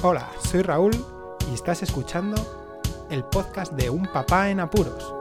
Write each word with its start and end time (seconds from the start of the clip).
Hola, 0.00 0.30
soy 0.44 0.62
Raúl 0.62 0.92
y 1.50 1.54
estás 1.54 1.82
escuchando 1.82 2.36
el 3.10 3.24
podcast 3.24 3.72
de 3.72 3.90
Un 3.90 4.06
Papá 4.06 4.48
en 4.48 4.60
Apuros. 4.60 5.12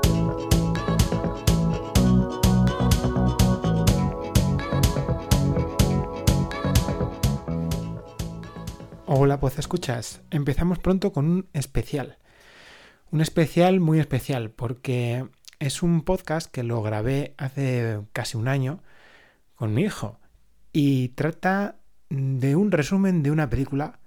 Hola, 9.07 9.39
pues 9.39 9.57
escuchas. 9.57 10.21
Empezamos 10.29 10.77
pronto 10.77 11.11
con 11.11 11.25
un 11.25 11.47
especial. 11.53 12.19
Un 13.09 13.21
especial 13.21 13.79
muy 13.79 13.99
especial 13.99 14.51
porque 14.51 15.27
es 15.57 15.81
un 15.81 16.03
podcast 16.03 16.51
que 16.51 16.61
lo 16.61 16.83
grabé 16.83 17.33
hace 17.39 18.01
casi 18.13 18.37
un 18.37 18.47
año 18.47 18.83
con 19.55 19.73
mi 19.73 19.81
hijo 19.81 20.19
y 20.71 21.09
trata 21.09 21.77
de 22.09 22.55
un 22.55 22.71
resumen 22.71 23.23
de 23.23 23.31
una 23.31 23.49
película 23.49 24.01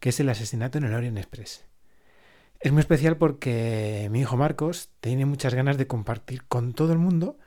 que 0.00 0.10
es 0.10 0.20
el 0.20 0.28
asesinato 0.28 0.78
en 0.78 0.84
el 0.84 0.94
Orient 0.94 1.18
Express. 1.18 1.64
Es 2.60 2.72
muy 2.72 2.80
especial 2.80 3.16
porque 3.16 4.08
mi 4.10 4.20
hijo 4.20 4.36
Marcos 4.36 4.90
tiene 5.00 5.26
muchas 5.26 5.54
ganas 5.54 5.78
de 5.78 5.86
compartir 5.86 6.44
con 6.44 6.72
todo 6.72 6.92
el 6.92 6.98
mundo 6.98 7.38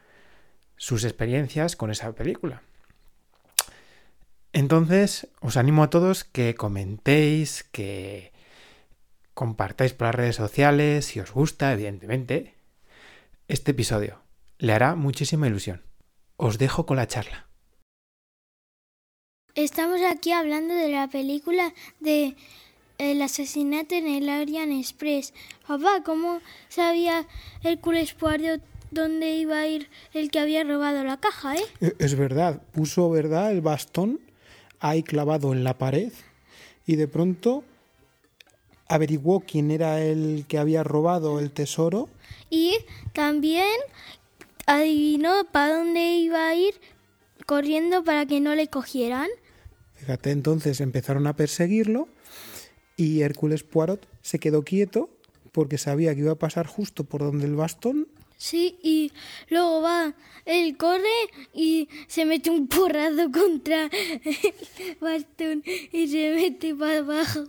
sus 0.77 1.03
experiencias 1.03 1.75
con 1.75 1.91
esa 1.91 2.11
película. 2.13 2.61
Entonces, 4.53 5.27
os 5.39 5.57
animo 5.57 5.83
a 5.83 5.89
todos 5.89 6.23
que 6.23 6.55
comentéis, 6.55 7.63
que 7.71 8.33
compartáis 9.33 9.93
por 9.93 10.07
las 10.07 10.15
redes 10.15 10.35
sociales, 10.35 11.05
si 11.05 11.19
os 11.19 11.31
gusta, 11.31 11.71
evidentemente, 11.71 12.55
este 13.47 13.71
episodio. 13.71 14.21
Le 14.57 14.73
hará 14.73 14.95
muchísima 14.95 15.47
ilusión. 15.47 15.83
Os 16.35 16.57
dejo 16.57 16.85
con 16.85 16.97
la 16.97 17.07
charla. 17.07 17.50
Estamos 19.55 19.99
aquí 20.01 20.31
hablando 20.31 20.73
de 20.73 20.87
la 20.87 21.09
película 21.09 21.73
de 21.99 22.37
El 22.97 23.21
asesinato 23.21 23.95
en 23.95 24.07
el 24.07 24.29
Orient 24.29 24.71
Express. 24.71 25.33
Papá, 25.67 26.03
¿cómo 26.05 26.39
sabía 26.69 27.27
Hércules 27.61 28.13
Poirot 28.13 28.61
dónde 28.91 29.35
iba 29.35 29.59
a 29.59 29.67
ir 29.67 29.89
el 30.13 30.31
que 30.31 30.39
había 30.39 30.63
robado 30.63 31.03
la 31.03 31.17
caja, 31.17 31.57
eh? 31.57 31.65
E, 31.81 31.93
es 31.99 32.15
verdad, 32.15 32.61
puso, 32.71 33.09
¿verdad?, 33.09 33.51
el 33.51 33.59
bastón 33.59 34.21
ahí 34.79 35.03
clavado 35.03 35.51
en 35.51 35.65
la 35.65 35.77
pared 35.77 36.13
y 36.87 36.95
de 36.95 37.09
pronto 37.09 37.65
averiguó 38.87 39.41
quién 39.41 39.69
era 39.69 40.01
el 40.01 40.45
que 40.47 40.59
había 40.59 40.83
robado 40.85 41.39
el 41.39 41.51
tesoro. 41.51 42.07
Y 42.49 42.77
también 43.11 43.67
adivinó 44.65 45.43
para 45.51 45.75
dónde 45.75 46.13
iba 46.15 46.47
a 46.47 46.55
ir 46.55 46.75
corriendo 47.45 48.05
para 48.05 48.25
que 48.25 48.39
no 48.39 48.55
le 48.55 48.69
cogieran. 48.69 49.27
Fíjate, 50.01 50.31
entonces 50.31 50.81
empezaron 50.81 51.27
a 51.27 51.35
perseguirlo 51.35 52.07
y 52.97 53.21
Hércules 53.21 53.61
Poirot 53.61 54.07
se 54.23 54.39
quedó 54.39 54.63
quieto 54.63 55.11
porque 55.51 55.77
sabía 55.77 56.15
que 56.15 56.21
iba 56.21 56.31
a 56.31 56.39
pasar 56.39 56.65
justo 56.65 57.03
por 57.03 57.21
donde 57.21 57.45
el 57.45 57.55
bastón. 57.55 58.07
Sí, 58.35 58.79
y 58.81 59.11
luego 59.51 59.83
va, 59.83 60.15
él 60.45 60.75
corre 60.75 61.03
y 61.53 61.87
se 62.07 62.25
mete 62.25 62.49
un 62.49 62.67
porrazo 62.67 63.31
contra 63.31 63.83
el 63.83 64.97
bastón 64.99 65.63
y 65.91 66.07
se 66.07 66.33
mete 66.33 66.73
para 66.73 66.97
abajo. 66.97 67.43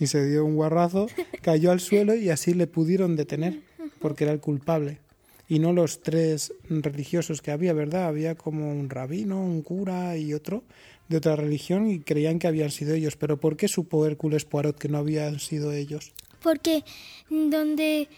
Y 0.00 0.08
se 0.08 0.28
dio 0.28 0.44
un 0.44 0.56
guarrazo, 0.56 1.06
cayó 1.42 1.70
al 1.70 1.78
suelo 1.78 2.16
y 2.16 2.28
así 2.30 2.54
le 2.54 2.66
pudieron 2.66 3.14
detener 3.14 3.60
porque 4.00 4.24
era 4.24 4.32
el 4.32 4.40
culpable. 4.40 4.98
Y 5.46 5.60
no 5.60 5.72
los 5.72 6.02
tres 6.02 6.54
religiosos 6.68 7.40
que 7.40 7.52
había, 7.52 7.72
¿verdad? 7.72 8.06
Había 8.06 8.34
como 8.34 8.72
un 8.72 8.90
rabino, 8.90 9.44
un 9.44 9.62
cura 9.62 10.16
y 10.16 10.34
otro 10.34 10.64
de 11.08 11.16
otra 11.16 11.36
religión 11.36 11.90
y 11.90 12.00
creían 12.00 12.38
que 12.38 12.46
habían 12.46 12.70
sido 12.70 12.94
ellos. 12.94 13.16
Pero 13.16 13.38
¿por 13.38 13.56
qué 13.56 13.68
supo 13.68 14.06
Hércules 14.06 14.44
Poirot 14.44 14.78
que 14.78 14.88
no 14.88 14.98
habían 14.98 15.38
sido 15.40 15.72
ellos? 15.72 16.12
Porque 16.42 16.84
donde 17.30 18.08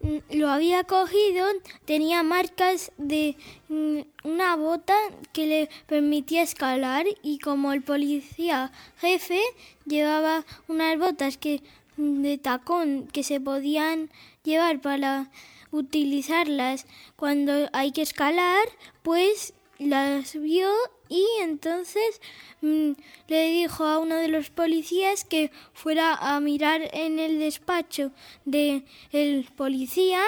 mm, 0.00 0.36
lo 0.36 0.48
había 0.48 0.84
cogido 0.84 1.46
tenía 1.84 2.22
marcas 2.22 2.92
de 2.98 3.36
mm, 3.68 4.00
una 4.24 4.56
bota 4.56 4.96
que 5.32 5.46
le 5.46 5.68
permitía 5.86 6.42
escalar 6.42 7.06
y 7.22 7.38
como 7.38 7.72
el 7.72 7.82
policía 7.82 8.72
jefe 8.98 9.40
llevaba 9.86 10.44
unas 10.68 10.98
botas 10.98 11.36
que 11.38 11.62
mm, 11.96 12.22
de 12.22 12.38
tacón 12.38 13.08
que 13.12 13.22
se 13.22 13.40
podían 13.40 14.10
llevar 14.44 14.80
para 14.80 15.30
utilizarlas 15.72 16.86
cuando 17.16 17.68
hay 17.72 17.92
que 17.92 18.02
escalar, 18.02 18.68
pues 19.02 19.54
las 19.78 20.40
vio 20.40 20.68
y 21.12 21.26
entonces 21.42 22.22
mm, 22.62 22.92
le 23.28 23.50
dijo 23.50 23.84
a 23.84 23.98
uno 23.98 24.16
de 24.16 24.28
los 24.28 24.48
policías 24.48 25.24
que 25.24 25.50
fuera 25.74 26.14
a 26.14 26.40
mirar 26.40 26.88
en 26.94 27.18
el 27.18 27.38
despacho 27.38 28.12
del 28.46 28.86
el 29.12 29.44
policía 29.54 30.22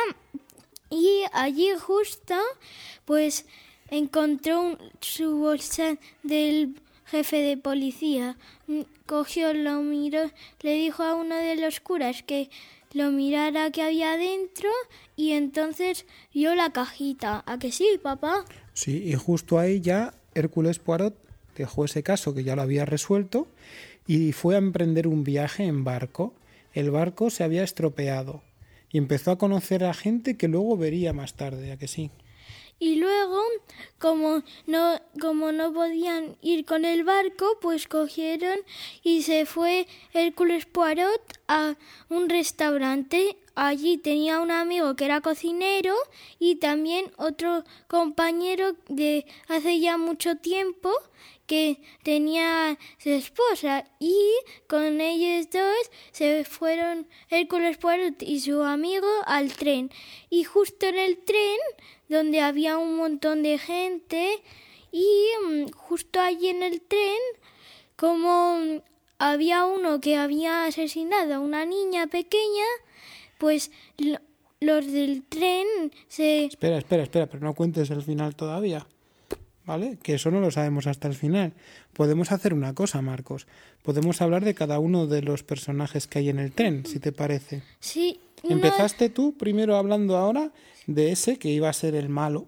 y 0.90 1.22
allí 1.32 1.70
justo 1.80 2.34
pues 3.06 3.46
encontró 3.88 4.76
su 5.00 5.38
bolsa 5.38 5.96
del 6.22 6.78
jefe 7.06 7.36
de 7.38 7.56
policía. 7.56 8.36
Mm, 8.66 8.82
Cogió, 9.06 9.54
lo 9.54 9.80
miró, 9.80 10.30
le 10.60 10.74
dijo 10.74 11.02
a 11.02 11.14
uno 11.14 11.36
de 11.36 11.56
los 11.56 11.80
curas 11.80 12.22
que 12.22 12.50
lo 12.92 13.10
mirara 13.10 13.70
que 13.70 13.82
había 13.82 14.16
dentro 14.16 14.68
y 15.16 15.32
entonces 15.32 16.04
vio 16.32 16.54
la 16.54 16.70
cajita. 16.70 17.42
¿A 17.46 17.58
que 17.58 17.72
sí, 17.72 17.98
papá? 18.02 18.44
Sí, 18.74 19.02
y 19.04 19.14
justo 19.14 19.58
ahí 19.58 19.80
ya 19.80 20.14
Hércules 20.34 20.78
Poirot 20.78 21.16
dejó 21.56 21.84
ese 21.84 22.02
caso 22.02 22.34
que 22.34 22.44
ya 22.44 22.56
lo 22.56 22.62
había 22.62 22.84
resuelto 22.84 23.48
y 24.06 24.32
fue 24.32 24.54
a 24.54 24.58
emprender 24.58 25.06
un 25.06 25.24
viaje 25.24 25.64
en 25.64 25.84
barco. 25.84 26.34
El 26.72 26.90
barco 26.90 27.30
se 27.30 27.44
había 27.44 27.62
estropeado 27.62 28.42
y 28.90 28.98
empezó 28.98 29.30
a 29.30 29.38
conocer 29.38 29.84
a 29.84 29.94
gente 29.94 30.36
que 30.36 30.48
luego 30.48 30.76
vería 30.76 31.12
más 31.12 31.34
tarde, 31.34 31.72
¿a 31.72 31.76
que 31.76 31.88
sí? 31.88 32.10
Y 32.84 32.96
luego, 32.96 33.40
como 33.98 34.42
no, 34.66 35.00
como 35.18 35.52
no 35.52 35.72
podían 35.72 36.36
ir 36.42 36.66
con 36.66 36.84
el 36.84 37.02
barco, 37.02 37.56
pues 37.62 37.88
cogieron 37.88 38.58
y 39.02 39.22
se 39.22 39.46
fue 39.46 39.86
Hércules 40.12 40.66
Poirot 40.66 41.22
a 41.48 41.76
un 42.10 42.28
restaurante. 42.28 43.38
Allí 43.54 43.96
tenía 43.96 44.38
un 44.40 44.50
amigo 44.50 44.96
que 44.96 45.06
era 45.06 45.22
cocinero 45.22 45.94
y 46.38 46.56
también 46.56 47.10
otro 47.16 47.64
compañero 47.88 48.76
de 48.90 49.24
hace 49.48 49.80
ya 49.80 49.96
mucho 49.96 50.36
tiempo 50.36 50.90
que 51.46 51.80
tenía 52.02 52.78
su 52.98 53.10
esposa 53.10 53.84
y 53.98 54.16
con 54.68 55.00
ellos 55.00 55.50
dos 55.50 55.90
se 56.12 56.44
fueron 56.44 57.06
Hércules 57.30 57.76
Poirot 57.76 58.22
y 58.22 58.40
su 58.40 58.62
amigo 58.62 59.08
al 59.26 59.52
tren 59.52 59.90
y 60.30 60.44
justo 60.44 60.86
en 60.86 60.98
el 60.98 61.18
tren 61.18 61.58
donde 62.08 62.40
había 62.40 62.78
un 62.78 62.96
montón 62.96 63.42
de 63.42 63.58
gente 63.58 64.42
y 64.90 65.28
mm, 65.46 65.70
justo 65.72 66.20
allí 66.20 66.48
en 66.48 66.62
el 66.62 66.80
tren 66.80 67.18
como 67.96 68.82
había 69.18 69.64
uno 69.66 70.00
que 70.00 70.16
había 70.16 70.64
asesinado 70.64 71.34
a 71.34 71.40
una 71.40 71.64
niña 71.66 72.06
pequeña 72.06 72.64
pues 73.38 73.70
los 74.60 74.90
del 74.90 75.24
tren 75.24 75.66
se... 76.08 76.46
Espera, 76.46 76.78
espera, 76.78 77.02
espera, 77.02 77.26
pero 77.26 77.44
no 77.44 77.54
cuentes 77.54 77.90
el 77.90 78.02
final 78.02 78.34
todavía. 78.34 78.86
¿Vale? 79.66 79.98
Que 80.02 80.14
eso 80.14 80.30
no 80.30 80.40
lo 80.40 80.50
sabemos 80.50 80.86
hasta 80.86 81.08
el 81.08 81.14
final. 81.14 81.54
Podemos 81.94 82.32
hacer 82.32 82.52
una 82.52 82.74
cosa, 82.74 83.00
Marcos. 83.00 83.46
Podemos 83.82 84.20
hablar 84.20 84.44
de 84.44 84.54
cada 84.54 84.78
uno 84.78 85.06
de 85.06 85.22
los 85.22 85.42
personajes 85.42 86.06
que 86.06 86.18
hay 86.18 86.28
en 86.28 86.38
el 86.38 86.52
tren, 86.52 86.84
si 86.84 86.98
te 86.98 87.12
parece. 87.12 87.62
Sí. 87.80 88.20
Empezaste 88.42 89.08
tú 89.08 89.36
primero 89.38 89.76
hablando 89.76 90.16
ahora 90.18 90.52
de 90.86 91.12
ese 91.12 91.38
que 91.38 91.48
iba 91.48 91.70
a 91.70 91.72
ser 91.72 91.94
el 91.94 92.10
malo, 92.10 92.46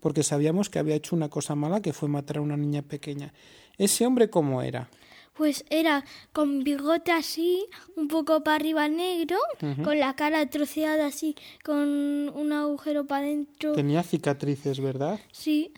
porque 0.00 0.22
sabíamos 0.22 0.70
que 0.70 0.78
había 0.78 0.94
hecho 0.94 1.14
una 1.14 1.28
cosa 1.28 1.54
mala 1.54 1.82
que 1.82 1.92
fue 1.92 2.08
matar 2.08 2.38
a 2.38 2.40
una 2.40 2.56
niña 2.56 2.80
pequeña. 2.80 3.34
¿Ese 3.76 4.06
hombre 4.06 4.30
cómo 4.30 4.62
era? 4.62 4.88
Pues 5.34 5.64
era 5.68 6.04
con 6.32 6.62
bigote 6.62 7.10
así, 7.10 7.66
un 7.96 8.06
poco 8.06 8.44
para 8.44 8.54
arriba 8.54 8.88
negro, 8.88 9.36
con 9.82 9.98
la 9.98 10.14
cara 10.14 10.48
troceada 10.48 11.06
así, 11.06 11.34
con 11.64 12.28
un 12.28 12.52
agujero 12.52 13.04
para 13.04 13.26
adentro. 13.26 13.72
Tenía 13.72 14.04
cicatrices, 14.04 14.80
¿verdad? 14.80 15.18
Sí. 15.32 15.72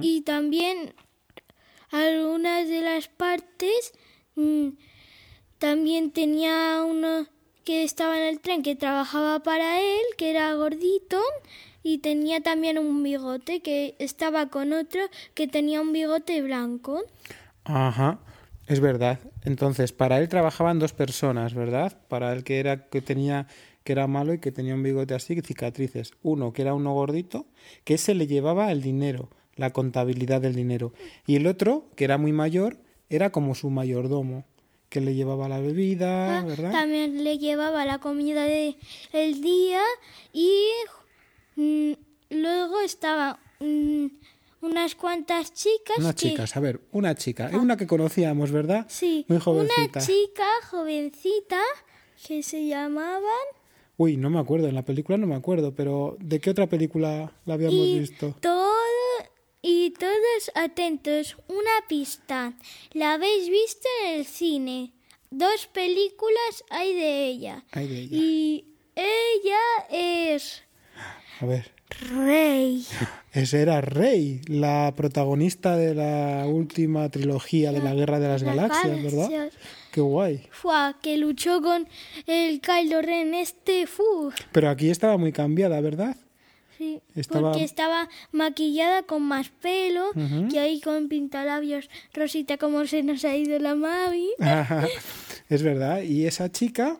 Y 0.00 0.22
también 0.22 0.94
algunas 1.90 2.68
de 2.68 2.80
las 2.80 3.08
partes 3.08 3.92
mm, 4.34 4.68
también 5.58 6.10
tenía 6.10 6.82
uno 6.84 7.26
que 7.64 7.82
estaba 7.82 8.18
en 8.18 8.26
el 8.26 8.40
tren 8.40 8.62
que 8.62 8.76
trabajaba 8.76 9.42
para 9.42 9.80
él, 9.80 10.02
que 10.16 10.30
era 10.30 10.54
gordito, 10.54 11.20
y 11.82 11.98
tenía 11.98 12.40
también 12.40 12.78
un 12.78 13.02
bigote 13.02 13.60
que 13.60 13.96
estaba 13.98 14.48
con 14.48 14.72
otro 14.72 15.00
que 15.34 15.46
tenía 15.48 15.80
un 15.80 15.92
bigote 15.92 16.40
blanco. 16.42 17.02
Ajá. 17.64 18.20
Es 18.66 18.80
verdad. 18.80 19.20
Entonces, 19.44 19.92
para 19.92 20.18
él 20.18 20.28
trabajaban 20.28 20.78
dos 20.78 20.92
personas, 20.92 21.54
¿verdad? 21.54 21.96
Para 22.08 22.32
el 22.32 22.42
que 22.42 22.58
era 22.58 22.88
que 22.88 23.00
tenía 23.00 23.46
que 23.84 23.92
era 23.92 24.08
malo 24.08 24.34
y 24.34 24.40
que 24.40 24.50
tenía 24.50 24.74
un 24.74 24.82
bigote 24.82 25.14
así, 25.14 25.40
cicatrices. 25.40 26.10
Uno 26.22 26.52
que 26.52 26.62
era 26.62 26.74
uno 26.74 26.92
gordito, 26.92 27.46
que 27.84 27.94
ese 27.94 28.16
le 28.16 28.26
llevaba 28.26 28.72
el 28.72 28.82
dinero, 28.82 29.30
la 29.56 29.72
contabilidad 29.72 30.40
del 30.40 30.54
dinero. 30.54 30.92
Y 31.26 31.36
el 31.36 31.46
otro, 31.46 31.84
que 31.96 32.04
era 32.04 32.18
muy 32.18 32.32
mayor, 32.32 32.76
era 33.10 33.30
como 33.30 33.54
su 33.54 33.70
mayordomo. 33.70 34.44
que 34.88 35.00
le 35.00 35.14
llevaba 35.14 35.48
la 35.48 35.58
bebida, 35.58 36.38
Ah, 36.38 36.44
¿verdad? 36.44 36.70
También 36.70 37.24
le 37.24 37.38
llevaba 37.38 37.84
la 37.84 37.98
comida 37.98 38.44
del 38.44 38.76
el 39.12 39.40
día 39.42 39.82
y 40.32 40.50
mm, 41.56 41.92
luego 42.30 42.80
estaban 42.80 43.36
mm, 43.58 44.06
unas 44.60 44.94
cuantas 44.94 45.52
chicas 45.52 45.98
Unas 45.98 46.14
que... 46.14 46.28
chicas, 46.30 46.56
a 46.56 46.60
ver, 46.60 46.80
una 46.92 47.14
chica, 47.16 47.50
una 47.54 47.76
que 47.76 47.86
conocíamos, 47.88 48.52
¿verdad? 48.52 48.86
Sí, 48.88 49.24
Muy 49.28 49.36
una 49.36 49.44
jovencita. 49.44 50.00
chica 50.00 50.46
jovencita 50.70 51.60
que 52.26 52.42
se 52.42 52.66
llamaban 52.66 53.46
Uy, 53.98 54.16
no 54.18 54.28
me 54.30 54.38
acuerdo, 54.38 54.68
en 54.68 54.74
la 54.74 54.84
película 54.84 55.16
no 55.18 55.26
me 55.26 55.34
acuerdo, 55.34 55.74
pero 55.74 56.16
¿de 56.20 56.38
qué 56.38 56.50
otra 56.50 56.66
película 56.68 57.32
la 57.46 57.54
habíamos 57.54 57.76
y 57.86 57.98
visto? 57.98 58.34
todo 58.40 58.70
y 59.62 59.90
todos 59.90 60.50
atentos, 60.54 61.36
una 61.48 61.86
pista. 61.88 62.54
La 62.92 63.14
habéis 63.14 63.48
visto 63.48 63.88
en 64.04 64.20
el 64.20 64.26
cine. 64.26 64.92
Dos 65.30 65.66
películas 65.66 66.64
hay 66.70 66.94
de 66.94 67.26
ella. 67.26 67.64
Ay, 67.72 67.88
de 67.88 67.98
ella. 68.00 68.16
Y 68.16 68.64
ella 68.94 69.58
es 69.90 70.62
A 71.40 71.46
ver, 71.46 71.72
Rey. 72.00 72.86
ese 73.32 73.60
era 73.60 73.80
Rey, 73.80 74.40
la 74.46 74.94
protagonista 74.96 75.76
de 75.76 75.94
la 75.94 76.46
última 76.46 77.08
trilogía 77.10 77.72
de 77.72 77.80
la 77.80 77.94
Guerra 77.94 78.18
de 78.18 78.28
las 78.28 78.42
Galaxias, 78.42 79.02
¿verdad? 79.02 79.30
Galaxias. 79.30 79.54
Qué 79.92 80.00
guay. 80.00 80.46
Fue 80.50 80.94
que 81.02 81.16
luchó 81.16 81.62
con 81.62 81.88
el 82.26 82.60
Kylo 82.60 83.02
Ren 83.02 83.34
este 83.34 83.86
fu. 83.86 84.30
Pero 84.52 84.68
aquí 84.68 84.90
estaba 84.90 85.16
muy 85.16 85.32
cambiada, 85.32 85.80
¿verdad? 85.80 86.16
Sí, 86.78 87.00
Estaba- 87.14 87.52
porque 87.52 87.64
estaba 87.64 88.08
maquillada 88.32 89.02
con 89.04 89.22
más 89.22 89.48
pelo 89.48 90.10
Ujú. 90.10 90.48
y 90.52 90.58
ahí 90.58 90.80
con 90.80 91.08
pintalabios 91.08 91.88
rosita 92.12 92.58
como 92.58 92.86
se 92.86 93.02
nos 93.02 93.24
ha 93.24 93.34
ido 93.36 93.58
la 93.58 93.74
Mavi. 93.74 94.28
es 95.48 95.62
verdad. 95.62 96.02
Y 96.02 96.26
esa 96.26 96.50
chica 96.52 96.98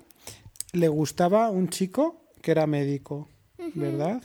le 0.73 0.89
gustaba 0.89 1.51
un 1.51 1.69
chico 1.69 2.23
que 2.43 2.51
era 2.53 2.67
médico, 2.67 3.29
¿verdad? 3.75 4.23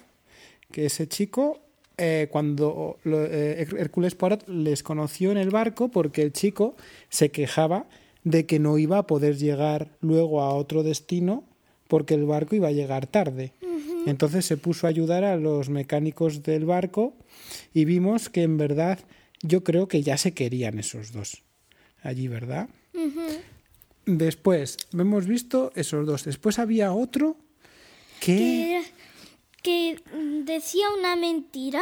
Que 0.71 0.85
ese 0.85 1.07
chico, 1.07 1.59
eh, 1.97 2.27
cuando 2.31 2.97
lo- 3.03 3.25
eh, 3.25 3.61
Hércules 3.77 4.15
Poirot 4.15 4.47
les 4.47 4.83
conoció 4.83 5.31
en 5.31 5.37
el 5.37 5.49
barco 5.49 5.89
porque 5.89 6.21
el 6.21 6.31
chico 6.31 6.75
se 7.09 7.29
quejaba 7.31 7.87
de 8.23 8.45
que 8.45 8.59
no 8.59 8.77
iba 8.77 8.99
a 8.99 9.07
poder 9.07 9.37
llegar 9.37 9.89
luego 9.99 10.41
a 10.41 10.53
otro 10.53 10.83
destino 10.83 11.43
porque 11.87 12.13
el 12.13 12.25
barco 12.25 12.55
iba 12.55 12.67
a 12.69 12.71
llegar 12.71 13.07
tarde. 13.07 13.53
Entonces 14.05 14.45
se 14.45 14.57
puso 14.57 14.87
a 14.87 14.89
ayudar 14.89 15.23
a 15.23 15.35
los 15.37 15.69
mecánicos 15.69 16.43
del 16.43 16.65
barco 16.65 17.13
y 17.73 17.85
vimos 17.85 18.29
que 18.29 18.43
en 18.43 18.57
verdad 18.57 18.99
yo 19.41 19.63
creo 19.63 19.87
que 19.87 20.03
ya 20.03 20.17
se 20.17 20.33
querían 20.33 20.79
esos 20.79 21.11
dos 21.11 21.43
allí, 22.03 22.27
¿verdad? 22.27 22.69
Después, 24.05 24.77
hemos 24.93 25.27
visto 25.27 25.71
esos 25.75 26.05
dos. 26.05 26.25
Después 26.25 26.59
había 26.59 26.91
otro 26.93 27.37
que... 28.19 28.83
que, 29.61 30.01
que 30.03 30.43
decía 30.45 30.85
una 30.97 31.15
mentira, 31.15 31.81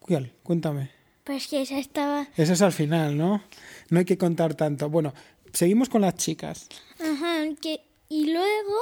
¿Cuál? 0.00 0.32
Cuéntame. 0.42 0.90
pues 1.22 1.46
que 1.46 1.62
esa 1.62 1.78
estaba... 1.78 2.28
Ese 2.36 2.52
es 2.52 2.62
al 2.62 2.72
final, 2.72 3.16
¿no? 3.16 3.42
No 3.88 3.98
hay 4.00 4.04
que 4.04 4.18
contar 4.18 4.54
tanto. 4.54 4.90
Bueno, 4.90 5.14
seguimos 5.52 5.88
con 5.88 6.02
las 6.02 6.16
chicas. 6.16 6.68
Ajá, 6.98 7.44
que, 7.60 7.80
y 8.08 8.32
luego 8.32 8.76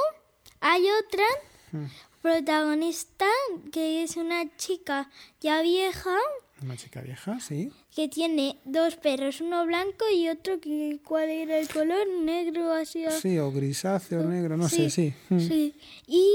hay 0.60 0.82
otra 1.04 1.24
Mm. 1.72 1.86
Protagonista 2.22 3.26
que 3.72 4.02
es 4.02 4.16
una 4.16 4.44
chica 4.56 5.10
ya 5.40 5.60
vieja 5.62 6.16
Una 6.62 6.76
chica 6.76 7.00
vieja, 7.00 7.40
sí. 7.40 7.70
que 7.94 8.08
tiene 8.08 8.56
dos 8.64 8.96
perros, 8.96 9.40
uno 9.40 9.66
blanco 9.66 10.04
y 10.14 10.28
otro 10.28 10.60
que 10.60 10.98
cuál 11.04 11.28
era 11.28 11.58
el 11.58 11.68
color 11.68 12.06
negro 12.22 12.72
así. 12.72 13.04
Sí, 13.20 13.38
o 13.38 13.50
grisáceo, 13.50 14.22
negro, 14.22 14.56
no 14.56 14.68
sé, 14.68 14.88
sí. 14.90 15.12
Mm. 15.28 15.40
sí. 15.40 15.74
Y 16.06 16.32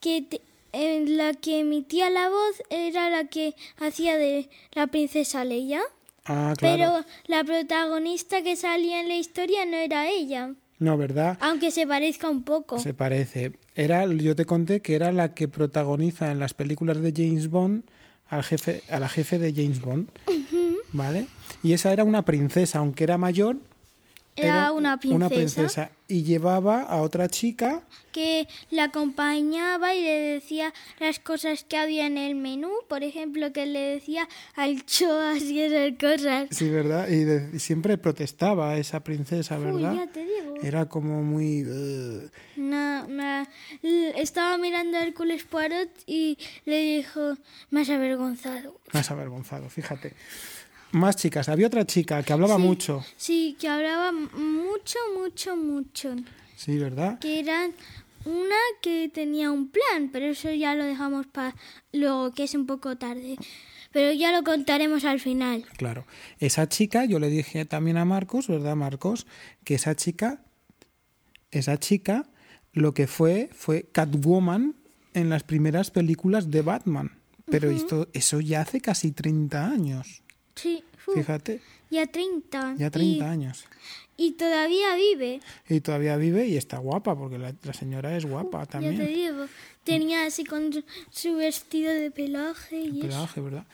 que 0.00 0.22
te- 0.22 0.40
en 0.72 1.16
la 1.16 1.32
que 1.34 1.60
emitía 1.60 2.10
la 2.10 2.28
voz 2.28 2.62
era 2.68 3.08
la 3.08 3.24
que 3.26 3.54
hacía 3.78 4.16
de 4.18 4.48
la 4.72 4.86
princesa 4.88 5.44
Leia. 5.44 5.80
Ah, 6.26 6.54
claro. 6.58 6.76
Pero 6.76 7.06
la 7.26 7.44
protagonista 7.44 8.42
que 8.42 8.56
salía 8.56 9.00
en 9.00 9.08
la 9.08 9.16
historia 9.16 9.64
no 9.66 9.76
era 9.76 10.08
ella, 10.10 10.52
No, 10.78 10.96
¿verdad? 10.96 11.38
aunque 11.40 11.70
se 11.70 11.86
parezca 11.86 12.28
un 12.28 12.42
poco. 12.42 12.78
Se 12.78 12.92
parece. 12.92 13.52
Era, 13.74 14.06
yo 14.06 14.36
te 14.36 14.44
conté 14.44 14.80
que 14.80 14.94
era 14.94 15.10
la 15.10 15.34
que 15.34 15.48
protagoniza 15.48 16.30
en 16.30 16.38
las 16.38 16.54
películas 16.54 17.00
de 17.00 17.12
James 17.14 17.48
Bond 17.48 17.84
al 18.28 18.42
jefe, 18.42 18.82
a 18.88 19.00
la 19.00 19.08
jefe 19.08 19.38
de 19.38 19.52
James 19.52 19.80
Bond. 19.80 20.08
¿Vale? 20.92 21.26
Y 21.62 21.72
esa 21.72 21.92
era 21.92 22.04
una 22.04 22.24
princesa, 22.24 22.78
aunque 22.78 23.04
era 23.04 23.18
mayor. 23.18 23.56
Era 24.36 24.72
una 24.72 24.98
princesa. 24.98 25.28
princesa. 25.34 25.90
Y 26.06 26.22
llevaba 26.22 26.82
a 26.82 27.00
otra 27.00 27.28
chica 27.28 27.82
que 28.12 28.46
la 28.70 28.84
acompañaba 28.84 29.94
y 29.94 30.02
le 30.02 30.18
decía 30.34 30.72
las 31.00 31.18
cosas 31.18 31.64
que 31.64 31.76
había 31.78 32.06
en 32.06 32.18
el 32.18 32.34
menú, 32.34 32.70
por 32.88 33.02
ejemplo, 33.02 33.52
que 33.52 33.64
le 33.66 33.80
decía 33.80 34.28
alchoas 34.54 35.40
y 35.42 35.60
esas 35.60 35.92
cosas. 35.98 36.48
Sí, 36.50 36.68
¿verdad? 36.68 37.08
Y, 37.08 37.24
de- 37.24 37.50
y 37.54 37.58
siempre 37.58 37.96
protestaba 37.96 38.70
a 38.72 38.76
esa 38.78 39.00
princesa, 39.04 39.58
Uy, 39.58 39.64
¿verdad? 39.64 39.94
ya 39.94 40.06
te 40.08 40.24
digo. 40.24 40.54
Era 40.62 40.86
como 40.88 41.22
muy... 41.22 41.62
Na- 42.56 43.06
na- 43.08 43.48
l- 43.82 44.20
estaba 44.20 44.58
mirando 44.58 44.98
a 44.98 45.02
Hércules 45.02 45.44
Poirot 45.44 45.88
y 46.06 46.38
le 46.66 46.96
dijo, 46.96 47.36
me 47.70 47.80
has 47.82 47.90
avergonzado. 47.90 48.78
Más 48.92 49.10
avergonzado, 49.10 49.68
fíjate. 49.70 50.12
Más 50.94 51.16
chicas. 51.16 51.48
Había 51.48 51.66
otra 51.66 51.84
chica 51.84 52.22
que 52.22 52.32
hablaba 52.32 52.56
Sí. 52.56 52.62
mucho. 52.62 53.04
Sí, 53.16 53.56
que 53.60 53.68
hablaba 53.68 54.12
mucho, 54.12 54.98
mucho, 55.18 55.56
mucho. 55.56 56.14
Sí, 56.56 56.78
¿verdad? 56.78 57.18
Que 57.18 57.40
eran 57.40 57.72
una 58.24 58.54
que 58.80 59.10
tenía 59.12 59.50
un 59.50 59.68
plan, 59.68 60.08
pero 60.12 60.26
eso 60.26 60.50
ya 60.52 60.74
lo 60.74 60.84
dejamos 60.84 61.26
para 61.26 61.54
luego, 61.92 62.32
que 62.32 62.44
es 62.44 62.54
un 62.54 62.66
poco 62.66 62.96
tarde. 62.96 63.36
Pero 63.92 64.12
ya 64.12 64.32
lo 64.32 64.42
contaremos 64.44 65.04
al 65.04 65.20
final. 65.20 65.64
Claro. 65.76 66.04
Esa 66.38 66.68
chica, 66.68 67.04
yo 67.04 67.18
le 67.18 67.28
dije 67.28 67.64
también 67.64 67.96
a 67.96 68.04
Marcos, 68.04 68.48
¿verdad, 68.48 68.74
Marcos? 68.76 69.26
Que 69.64 69.74
esa 69.74 69.94
chica, 69.94 70.42
esa 71.50 71.78
chica, 71.78 72.26
lo 72.72 72.92
que 72.94 73.06
fue, 73.06 73.50
fue 73.52 73.88
Catwoman 73.92 74.74
en 75.12 75.28
las 75.28 75.42
primeras 75.44 75.90
películas 75.90 76.50
de 76.50 76.62
Batman. 76.62 77.18
Pero 77.46 77.70
esto, 77.70 78.08
eso 78.14 78.40
ya 78.40 78.62
hace 78.62 78.80
casi 78.80 79.12
30 79.12 79.66
años. 79.66 80.23
Sí, 80.54 80.84
fu, 80.96 81.12
Fíjate, 81.12 81.60
ya 81.90 82.06
30. 82.06 82.74
ya 82.78 82.90
30 82.90 83.24
y, 83.24 83.28
años. 83.28 83.64
y 84.16 84.32
todavía 84.32 84.94
vive. 84.94 85.40
Y 85.68 85.80
todavía 85.80 86.16
vive 86.16 86.46
y 86.46 86.56
está 86.56 86.78
guapa, 86.78 87.16
porque 87.16 87.38
la, 87.38 87.54
la 87.62 87.72
señora 87.72 88.16
es 88.16 88.24
guapa 88.24 88.60
Ya 88.60 88.66
te 88.66 88.72
también. 88.72 89.06
digo. 89.06 89.46
Tenía 89.84 90.24
así 90.26 90.44
con 90.44 90.72
su, 90.72 90.84
su 91.10 91.34
vestido 91.36 91.92
de 91.92 92.10
pelaje 92.10 92.80
y 92.80 92.98
eso. 93.00 93.08
Pelaje, 93.08 93.40
¿verdad? 93.40 93.66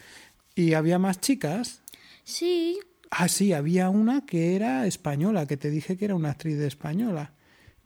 Y 0.55 0.75
había 0.75 0.99
más 0.99 1.21
chicas. 1.21 1.81
Sí, 2.25 2.79
Ah, 3.13 3.27
sí, 3.27 3.53
había 3.53 3.89
una 3.91 4.25
que 4.25 4.55
era 4.55 4.87
española, 4.87 5.45
que 5.47 5.57
te 5.57 5.69
dije 5.69 5.97
que 5.97 6.05
era 6.05 6.15
una 6.15 6.31
actriz 6.31 6.57
de 6.59 6.69
española, 6.69 7.33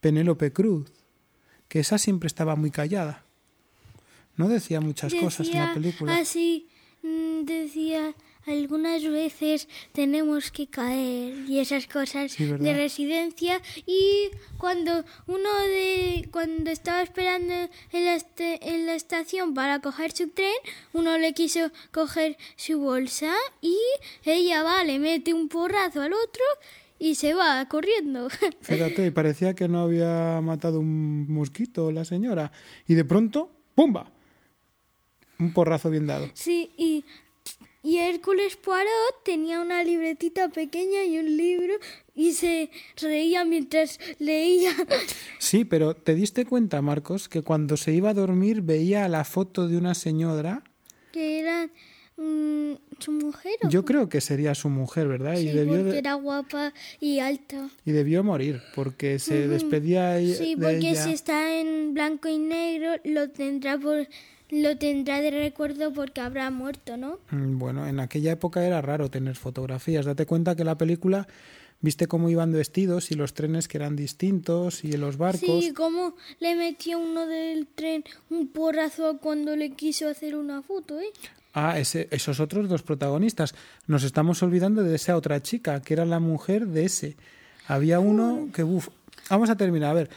Penélope 0.01 0.53
Cruz, 0.53 0.93
que 1.67 1.81
esa 1.81 1.97
siempre 1.97 2.27
estaba 2.27 2.57
muy 2.57 2.71
callada. 2.71 3.25
No 4.37 4.49
decía 4.49 4.83
muchas 4.83 5.15
cosas 5.15 5.47
en 5.49 5.55
la 5.55 5.61
decía 5.69 5.75
película. 5.75 6.17
así, 6.19 6.69
mm, 7.03 7.45
decía 7.47 8.15
algunas 8.47 9.03
veces 9.03 9.69
tenemos 9.93 10.51
que 10.51 10.67
caer 10.67 11.35
y 11.49 11.61
esas 11.61 11.87
cosas 11.87 12.33
Sí, 12.33 12.45
de 12.47 12.75
residencia 12.75 13.61
y 13.87 14.29
cuando 14.59 15.05
uno 15.27 15.55
de 15.67 16.29
cuando 16.31 16.71
estaba 16.71 17.03
esperando 17.03 17.55
en 17.93 18.05
la, 18.05 18.15
este- 18.17 18.59
en 18.69 18.87
la 18.87 18.95
estación 18.95 19.55
para 19.55 19.81
coger 19.81 20.13
su 20.13 20.29
tren 20.29 20.53
uno 20.93 21.17
le 21.19 21.33
quiso 21.33 21.71
coger 21.93 22.37
su 22.57 22.79
bolsa 22.79 23.35
y 23.61 23.77
ella 24.25 24.63
va 24.63 24.85
le 24.85 24.99
mete 24.99 25.33
un 25.33 25.49
porrazo 25.49 26.03
al 26.03 26.13
otro 26.13 26.45
y 26.99 27.17
se 27.17 27.35
va 27.35 27.67
corriendo 27.69 28.29
Fíjate, 28.61 29.11
parecía 29.13 29.55
que 29.55 29.69
no 29.69 29.81
había 29.81 30.41
matado 30.41 30.81
un 30.81 31.27
mosquito 31.33 31.91
la 31.91 32.05
señora. 32.05 32.53
Y 32.87 32.95
de 32.95 33.05
pronto, 33.05 33.51
¡pumba! 33.75 34.11
Un 35.39 35.53
porrazo 35.53 35.91
bien 35.91 36.07
dado. 36.07 36.31
Sí, 36.35 36.71
y, 36.79 37.05
y 37.85 37.99
Hércules 37.99 38.57
Poirot 38.57 39.23
tenía 39.25 39.61
una 39.61 39.85
libretita 39.85 40.49
pequeña 40.49 41.05
y 41.05 41.19
un 41.19 41.37
libro 41.37 41.75
y 42.17 42.33
se 42.33 42.71
reía 43.01 43.45
mientras 43.45 44.01
leía. 44.19 44.73
Sí, 45.39 45.65
pero 45.65 45.95
¿te 45.95 46.15
diste 46.15 46.47
cuenta, 46.47 46.81
Marcos, 46.83 47.29
que 47.29 47.43
cuando 47.43 47.77
se 47.77 47.93
iba 47.93 48.11
a 48.11 48.15
dormir 48.15 48.63
veía 48.63 49.07
la 49.09 49.25
foto 49.25 49.69
de 49.69 49.77
una 49.77 49.95
señora? 49.95 50.63
que 51.13 51.39
era 51.39 51.69
mm, 52.17 52.73
su 52.99 53.13
mujer. 53.13 53.53
¿o 53.65 53.69
Yo 53.69 53.85
creo 53.85 54.09
que 54.09 54.21
sería 54.21 54.55
su 54.55 54.69
mujer, 54.69 55.07
¿verdad? 55.07 55.37
Sí, 55.37 55.49
y, 55.49 55.53
debió 55.53 55.75
porque 55.77 55.93
de- 55.93 55.99
era 55.99 56.15
guapa 56.15 56.73
y 57.01 57.19
alta. 57.21 57.69
y 57.85 57.93
debió 57.93 58.25
morir, 58.25 58.63
porque 58.75 59.19
se 59.21 59.47
despedía 59.47 60.19
e- 60.19 60.35
Sí, 60.35 60.55
de 60.57 60.61
porque 60.63 60.91
ella. 60.91 61.05
si 61.05 61.13
está 61.13 61.55
en 61.61 61.95
blanco 61.95 62.29
y 62.29 62.39
negro 62.39 62.95
lo 63.05 63.31
tendrá 63.31 63.79
por 63.79 64.09
lo 64.51 64.77
tendrá 64.77 65.21
de 65.21 65.31
recuerdo 65.31 65.93
porque 65.93 66.21
habrá 66.21 66.51
muerto, 66.51 66.97
¿no? 66.97 67.19
Mm, 67.31 67.59
Bueno, 67.59 67.87
en 67.87 68.01
aquella 68.01 68.33
época 68.33 68.65
era 68.65 68.81
raro 68.83 69.11
tener 69.11 69.37
fotografías. 69.37 70.07
Date 70.07 70.27
cuenta 70.27 70.55
que 70.55 70.65
la 70.65 70.77
película 70.77 71.27
¿Viste 71.85 72.07
cómo 72.07 72.31
iban 72.31 72.51
vestidos 72.51 73.11
y 73.11 73.15
los 73.15 73.35
trenes 73.35 73.69
que 73.69 73.77
eran 73.77 73.95
distintos 73.95 74.85
y 74.85 74.97
los 74.97 75.19
barcos? 75.19 75.63
Sí, 75.63 75.75
cómo 75.75 76.17
le 76.41 76.55
metió 76.55 76.99
uno 76.99 77.27
del 77.27 77.67
tren 77.67 78.05
un 78.31 78.49
porrazo 78.49 79.19
cuando 79.19 79.55
le 79.55 79.73
quiso 79.73 80.09
hacer 80.09 80.35
una 80.35 80.63
foto, 80.63 80.99
¿eh? 80.99 81.11
Ah, 81.53 81.79
ese, 81.79 82.09
esos 82.11 82.41
otros 82.41 82.71
dos 82.71 82.83
protagonistas. 82.83 83.55
Nos 83.87 84.03
estamos 84.03 84.43
olvidando 84.43 84.83
de 84.83 84.95
esa 84.95 85.15
otra 85.15 85.43
chica, 85.43 85.83
que 85.83 85.93
era 85.93 86.07
la 86.07 86.21
mujer 86.21 86.69
de 86.69 86.87
ese. 86.87 87.19
Había 87.67 88.01
uno 88.01 88.49
que, 88.55 88.65
uff, 88.65 88.89
vamos 89.29 89.51
a 89.51 89.57
terminar. 89.57 89.91
A 89.91 89.95
ver, 89.95 90.11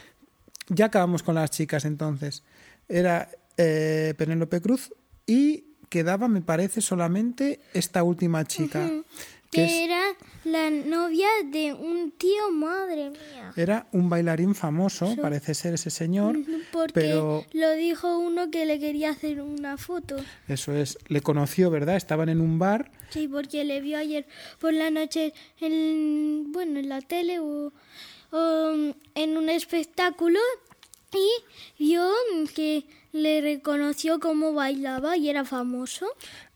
ya 0.68 0.86
acabamos 0.86 1.22
con 1.22 1.34
las 1.34 1.50
chicas 1.50 1.84
entonces. 1.84 2.44
Era 2.88 3.28
eh, 3.58 4.14
Penélope 4.16 4.60
Cruz 4.60 4.92
y 5.26 5.64
quedaba, 5.88 6.28
me 6.28 6.40
parece, 6.40 6.80
solamente 6.80 7.60
esta 7.74 8.02
última 8.02 8.44
chica. 8.44 8.90
Que, 9.50 9.84
era 9.84 10.02
la 10.44 10.68
novia 10.68 11.26
de 11.46 11.72
un 11.72 12.10
tío, 12.12 12.50
madre 12.52 13.10
mía. 13.10 13.52
Era 13.56 13.86
un 13.92 14.10
bailarín 14.10 14.54
famoso, 14.54 15.16
parece 15.20 15.54
ser 15.54 15.74
ese 15.74 15.88
señor. 15.90 16.36
Porque 16.70 16.92
pero... 16.92 17.46
lo 17.54 17.72
dijo 17.72 18.18
uno 18.18 18.50
que 18.50 18.66
le 18.66 18.78
quería 18.78 19.10
hacer 19.10 19.40
una 19.40 19.78
foto. 19.78 20.16
Eso 20.48 20.74
es, 20.74 20.98
le 21.08 21.22
conoció, 21.22 21.70
¿verdad? 21.70 21.96
Estaban 21.96 22.28
en 22.28 22.42
un 22.42 22.58
bar. 22.58 22.90
Sí, 23.08 23.26
porque 23.26 23.64
le 23.64 23.80
vio 23.80 23.96
ayer 23.96 24.26
por 24.58 24.74
la 24.74 24.90
noche 24.90 25.32
en, 25.60 26.52
bueno, 26.52 26.78
en 26.78 26.90
la 26.90 27.00
tele 27.00 27.38
o, 27.40 27.72
o 28.30 28.70
en 29.14 29.36
un 29.36 29.48
espectáculo 29.48 30.40
y 31.12 31.84
vio 31.84 32.08
que 32.54 32.84
le 33.12 33.40
reconoció 33.40 34.20
cómo 34.20 34.52
bailaba 34.52 35.16
y 35.16 35.28
era 35.28 35.44
famoso. 35.44 36.06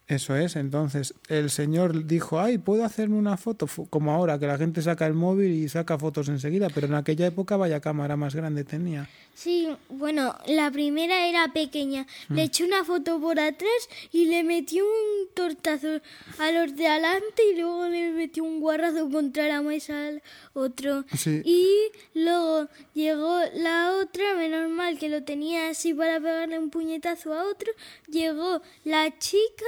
Eso 0.08 0.36
es, 0.36 0.56
entonces 0.56 1.14
el 1.28 1.48
señor 1.48 2.06
dijo, 2.06 2.40
ay, 2.40 2.58
¿puedo 2.58 2.84
hacerme 2.84 3.16
una 3.16 3.36
foto? 3.36 3.66
Como 3.88 4.12
ahora, 4.12 4.38
que 4.38 4.46
la 4.46 4.58
gente 4.58 4.82
saca 4.82 5.06
el 5.06 5.14
móvil 5.14 5.52
y 5.52 5.68
saca 5.68 5.98
fotos 5.98 6.28
enseguida, 6.28 6.68
pero 6.68 6.86
en 6.86 6.94
aquella 6.94 7.26
época 7.26 7.56
vaya 7.56 7.80
cámara 7.80 8.16
más 8.16 8.34
grande 8.34 8.64
tenía. 8.64 9.08
Sí, 9.34 9.66
bueno, 9.88 10.36
la 10.46 10.70
primera 10.70 11.26
era 11.26 11.52
pequeña. 11.52 12.06
Le 12.28 12.44
echó 12.44 12.64
una 12.64 12.84
foto 12.84 13.18
por 13.18 13.40
atrás 13.40 13.88
y 14.12 14.26
le 14.26 14.44
metió 14.44 14.84
un 14.84 15.28
tortazo 15.34 16.00
a 16.38 16.52
los 16.52 16.76
de 16.76 16.86
adelante 16.86 17.42
y 17.50 17.56
luego 17.56 17.88
le 17.88 18.10
metió 18.10 18.44
un 18.44 18.60
guarrazo 18.60 19.08
contra 19.10 19.48
la 19.48 19.62
mesa 19.62 20.06
al 20.06 20.22
otro. 20.52 21.04
Y 21.44 21.90
luego 22.14 22.68
llegó 22.94 23.40
la 23.54 23.96
otra, 24.00 24.34
menos 24.34 24.70
mal 24.70 24.98
que 24.98 25.08
lo 25.08 25.24
tenía 25.24 25.70
así 25.70 25.94
para 25.94 26.20
pegarle 26.20 26.58
un 26.58 26.70
puñetazo 26.70 27.32
a 27.32 27.44
otro. 27.44 27.72
Llegó 28.08 28.60
la 28.84 29.18
chica 29.18 29.64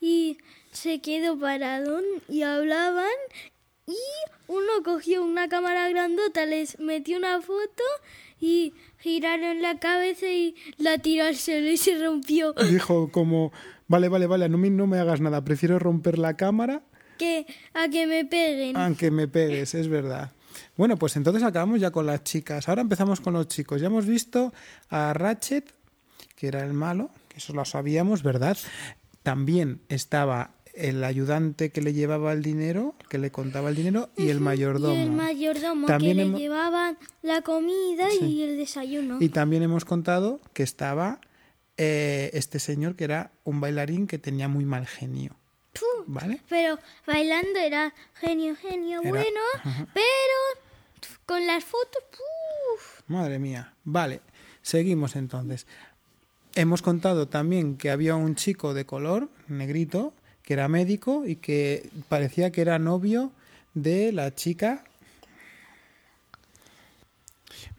y 0.00 0.36
se 0.72 1.00
quedó 1.00 1.38
parado 1.38 2.02
y 2.28 2.42
hablaban 2.42 3.06
y 3.86 3.96
uno 4.48 4.82
cogió 4.84 5.22
una 5.22 5.48
cámara 5.48 5.88
grandota, 5.88 6.44
les 6.44 6.78
metió 6.80 7.16
una 7.18 7.40
foto 7.40 7.84
y 8.40 8.74
giraron 8.98 9.62
la 9.62 9.78
cabeza 9.78 10.26
y 10.26 10.54
la 10.78 10.98
tiró 10.98 11.24
al 11.24 11.36
suelo 11.36 11.70
y 11.70 11.76
se 11.76 11.98
rompió. 11.98 12.52
Dijo 12.70 13.10
como, 13.10 13.52
vale, 13.88 14.08
vale, 14.08 14.26
vale, 14.26 14.48
no 14.48 14.58
me, 14.58 14.70
no 14.70 14.86
me 14.86 14.98
hagas 14.98 15.20
nada, 15.20 15.44
prefiero 15.44 15.78
romper 15.78 16.18
la 16.18 16.36
cámara. 16.36 16.82
Que 17.18 17.46
a 17.72 17.88
que 17.88 18.06
me 18.06 18.24
peguen. 18.24 18.76
A 18.76 18.94
que 18.94 19.10
me 19.10 19.26
pegues, 19.26 19.74
es 19.74 19.88
verdad. 19.88 20.32
Bueno, 20.76 20.96
pues 20.96 21.16
entonces 21.16 21.42
acabamos 21.42 21.80
ya 21.80 21.90
con 21.90 22.06
las 22.06 22.24
chicas. 22.24 22.68
Ahora 22.68 22.82
empezamos 22.82 23.20
con 23.20 23.32
los 23.32 23.48
chicos. 23.48 23.80
Ya 23.80 23.86
hemos 23.86 24.06
visto 24.06 24.52
a 24.90 25.12
Ratchet, 25.12 25.72
que 26.34 26.48
era 26.48 26.62
el 26.62 26.72
malo, 26.72 27.10
que 27.28 27.38
eso 27.38 27.54
lo 27.54 27.64
sabíamos, 27.64 28.22
¿verdad? 28.22 28.58
También 29.22 29.80
estaba 29.88 30.55
el 30.76 31.02
ayudante 31.04 31.70
que 31.70 31.80
le 31.80 31.92
llevaba 31.92 32.32
el 32.32 32.42
dinero, 32.42 32.94
que 33.08 33.18
le 33.18 33.30
contaba 33.30 33.70
el 33.70 33.76
dinero, 33.76 34.10
y 34.16 34.28
el 34.28 34.40
mayordomo. 34.40 34.94
Y 34.94 34.98
el 34.98 35.10
mayordomo 35.10 35.86
también 35.86 36.18
que 36.18 36.24
le 36.24 36.38
llevaba 36.38 36.96
la 37.22 37.42
comida 37.42 38.12
y 38.14 38.42
el 38.42 38.56
desayuno. 38.56 39.16
Y 39.20 39.30
también 39.30 39.62
hemos 39.62 39.84
contado 39.84 40.40
que 40.52 40.62
estaba 40.62 41.20
eh, 41.78 42.30
este 42.34 42.58
señor 42.58 42.94
que 42.94 43.04
era 43.04 43.30
un 43.44 43.60
bailarín 43.60 44.06
que 44.06 44.18
tenía 44.18 44.48
muy 44.48 44.64
mal 44.64 44.86
genio. 44.86 45.36
¿Vale? 46.06 46.40
Pero 46.48 46.78
bailando 47.06 47.58
era 47.58 47.92
genio, 48.14 48.54
genio, 48.56 49.02
bueno, 49.02 49.40
pero 49.92 51.16
con 51.26 51.46
las 51.46 51.64
fotos... 51.64 52.02
Madre 53.08 53.38
mía. 53.38 53.74
Vale, 53.84 54.20
seguimos 54.62 55.16
entonces. 55.16 55.66
Hemos 56.54 56.80
contado 56.80 57.28
también 57.28 57.76
que 57.76 57.90
había 57.90 58.14
un 58.16 58.36
chico 58.36 58.72
de 58.72 58.86
color, 58.86 59.28
negrito, 59.48 60.14
que 60.46 60.54
era 60.54 60.68
médico 60.68 61.26
y 61.26 61.36
que 61.36 61.90
parecía 62.08 62.52
que 62.52 62.60
era 62.60 62.78
novio 62.78 63.32
de 63.74 64.12
la 64.12 64.32
chica. 64.32 64.84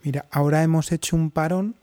Mira, 0.04 0.26
ahora 0.32 0.62
hemos 0.64 0.92
hecho 0.92 1.16
un 1.16 1.32
parón 1.32 1.76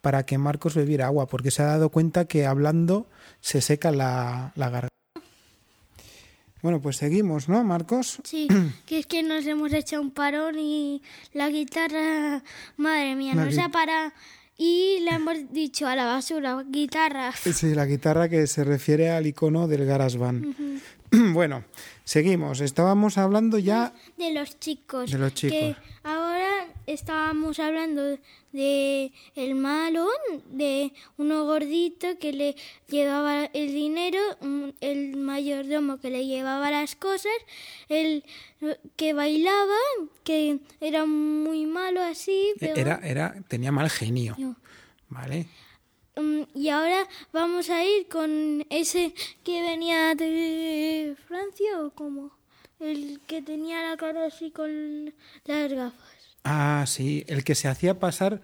para 0.00 0.26
que 0.26 0.38
Marcos 0.38 0.74
bebiera 0.74 1.06
agua, 1.06 1.26
porque 1.26 1.52
se 1.52 1.62
ha 1.62 1.66
dado 1.66 1.90
cuenta 1.90 2.24
que 2.24 2.44
hablando 2.44 3.06
se 3.40 3.60
seca 3.60 3.92
la, 3.92 4.52
garganta. 4.56 4.88
Bueno, 6.60 6.80
pues 6.82 6.96
seguimos, 6.96 7.48
¿no, 7.48 7.62
Marcos? 7.62 8.18
Sí, 8.24 8.48
que 8.86 8.98
es 8.98 9.06
que 9.06 9.22
nos 9.22 9.46
hemos 9.46 9.72
hecho 9.72 10.00
un 10.00 10.10
parón 10.10 10.58
y 10.58 11.02
la 11.34 11.50
guitarra, 11.50 12.42
madre 12.76 13.14
mía, 13.14 13.36
no 13.36 13.52
se 13.52 13.60
ha 13.60 13.68
parado 13.68 14.10
y 14.58 15.00
le 15.00 15.12
hemos 15.12 15.52
dicho 15.52 15.86
a 15.86 15.96
la 15.96 16.04
basura, 16.04 16.62
guitarra. 16.68 17.32
Sí, 17.32 17.74
la 17.74 17.86
guitarra 17.86 18.28
que 18.28 18.46
se 18.46 18.64
refiere 18.64 19.10
al 19.10 19.26
icono 19.26 19.66
del 19.66 19.86
GarageBand. 19.86 20.80
bueno, 21.32 21.64
seguimos. 22.04 22.60
Estábamos 22.60 23.18
hablando 23.18 23.58
ya... 23.58 23.92
De 24.16 24.32
los 24.32 24.58
chicos. 24.58 25.10
De 25.10 25.18
los 25.18 25.34
chicos. 25.34 25.58
Que 25.58 25.76
estábamos 26.86 27.58
hablando 27.58 28.18
de 28.52 29.12
el 29.34 29.54
malo, 29.54 30.08
de 30.46 30.92
uno 31.16 31.44
gordito 31.44 32.18
que 32.18 32.32
le 32.32 32.56
llevaba 32.88 33.46
el 33.46 33.72
dinero, 33.72 34.18
el 34.80 35.16
mayordomo 35.16 35.98
que 35.98 36.10
le 36.10 36.26
llevaba 36.26 36.70
las 36.70 36.94
cosas, 36.96 37.32
el 37.88 38.24
que 38.96 39.12
bailaba, 39.12 39.78
que 40.24 40.60
era 40.80 41.06
muy 41.06 41.66
malo 41.66 42.02
así. 42.02 42.54
E-, 42.60 42.72
era, 42.76 43.00
era, 43.02 43.34
tenía 43.48 43.72
mal 43.72 43.90
genio. 43.90 44.36
Vale. 45.08 45.46
Mm, 46.16 46.42
y 46.54 46.68
ahora 46.68 47.08
vamos 47.32 47.70
a 47.70 47.84
ir 47.84 48.06
con 48.08 48.66
ese 48.68 49.14
que 49.44 49.62
venía 49.62 50.14
de 50.14 51.16
Francia 51.26 51.82
o 51.82 51.90
como 51.90 52.30
el 52.80 53.20
que 53.26 53.40
tenía 53.40 53.88
la 53.88 53.96
cara 53.96 54.26
así 54.26 54.50
con 54.50 55.14
las 55.44 55.72
gafas. 55.72 56.11
Ah, 56.44 56.84
sí, 56.86 57.24
el 57.28 57.44
que 57.44 57.54
se 57.54 57.68
hacía 57.68 57.98
pasar 57.98 58.40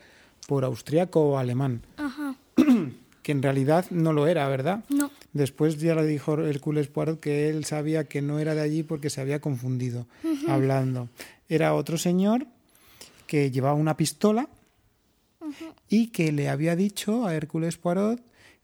por 0.47 0.64
austriaco 0.64 1.21
o 1.21 1.38
alemán. 1.38 1.83
Ajá. 1.97 2.37
que 3.28 3.33
en 3.33 3.43
realidad 3.43 3.85
no 3.90 4.14
lo 4.14 4.26
era, 4.26 4.49
¿verdad? 4.49 4.85
No. 4.88 5.11
Después 5.35 5.78
ya 5.78 5.95
le 5.95 6.07
dijo 6.07 6.40
Hércules 6.40 6.88
Poirot 6.88 7.21
que 7.21 7.50
él 7.50 7.67
sabía 7.67 8.05
que 8.05 8.23
no 8.23 8.38
era 8.38 8.55
de 8.55 8.62
allí 8.62 8.83
porque 8.83 9.11
se 9.11 9.21
había 9.21 9.40
confundido 9.40 10.07
hablando. 10.49 11.11
Era 11.47 11.75
otro 11.75 11.99
señor 11.99 12.47
que 13.26 13.50
llevaba 13.50 13.75
una 13.75 13.99
pistola 13.99 14.49
y 15.90 16.07
que 16.07 16.33
le 16.33 16.49
había 16.49 16.75
dicho 16.76 17.26
a 17.26 17.35
Hércules 17.35 17.76
Poirot 17.76 18.23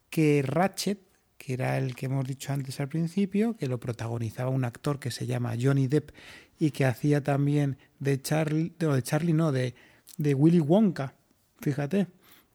que 0.09 0.43
Ratchet, 0.43 0.99
que 1.37 1.53
era 1.53 1.77
el 1.77 1.95
que 1.95 2.07
hemos 2.07 2.27
dicho 2.27 2.53
antes 2.53 2.81
al 2.81 2.89
principio, 2.89 3.57
que 3.59 3.69
lo 3.69 3.79
protagonizaba 3.79 4.49
un 4.49 4.65
actor 4.65 4.99
que 4.99 5.11
se 5.11 5.27
llama 5.27 5.57
Johnny 5.61 5.89
Depp 5.89 6.11
y 6.59 6.71
que 6.71 6.87
hacía 6.87 7.23
también 7.23 7.77
de 8.05 8.21
Charlie, 8.21 8.73
de 8.79 9.03
Charlie 9.03 9.33
no, 9.33 9.51
de, 9.51 9.75
de 10.19 10.35
Willy 10.35 10.61
Wonka. 10.61 11.15
Fíjate, 11.61 12.07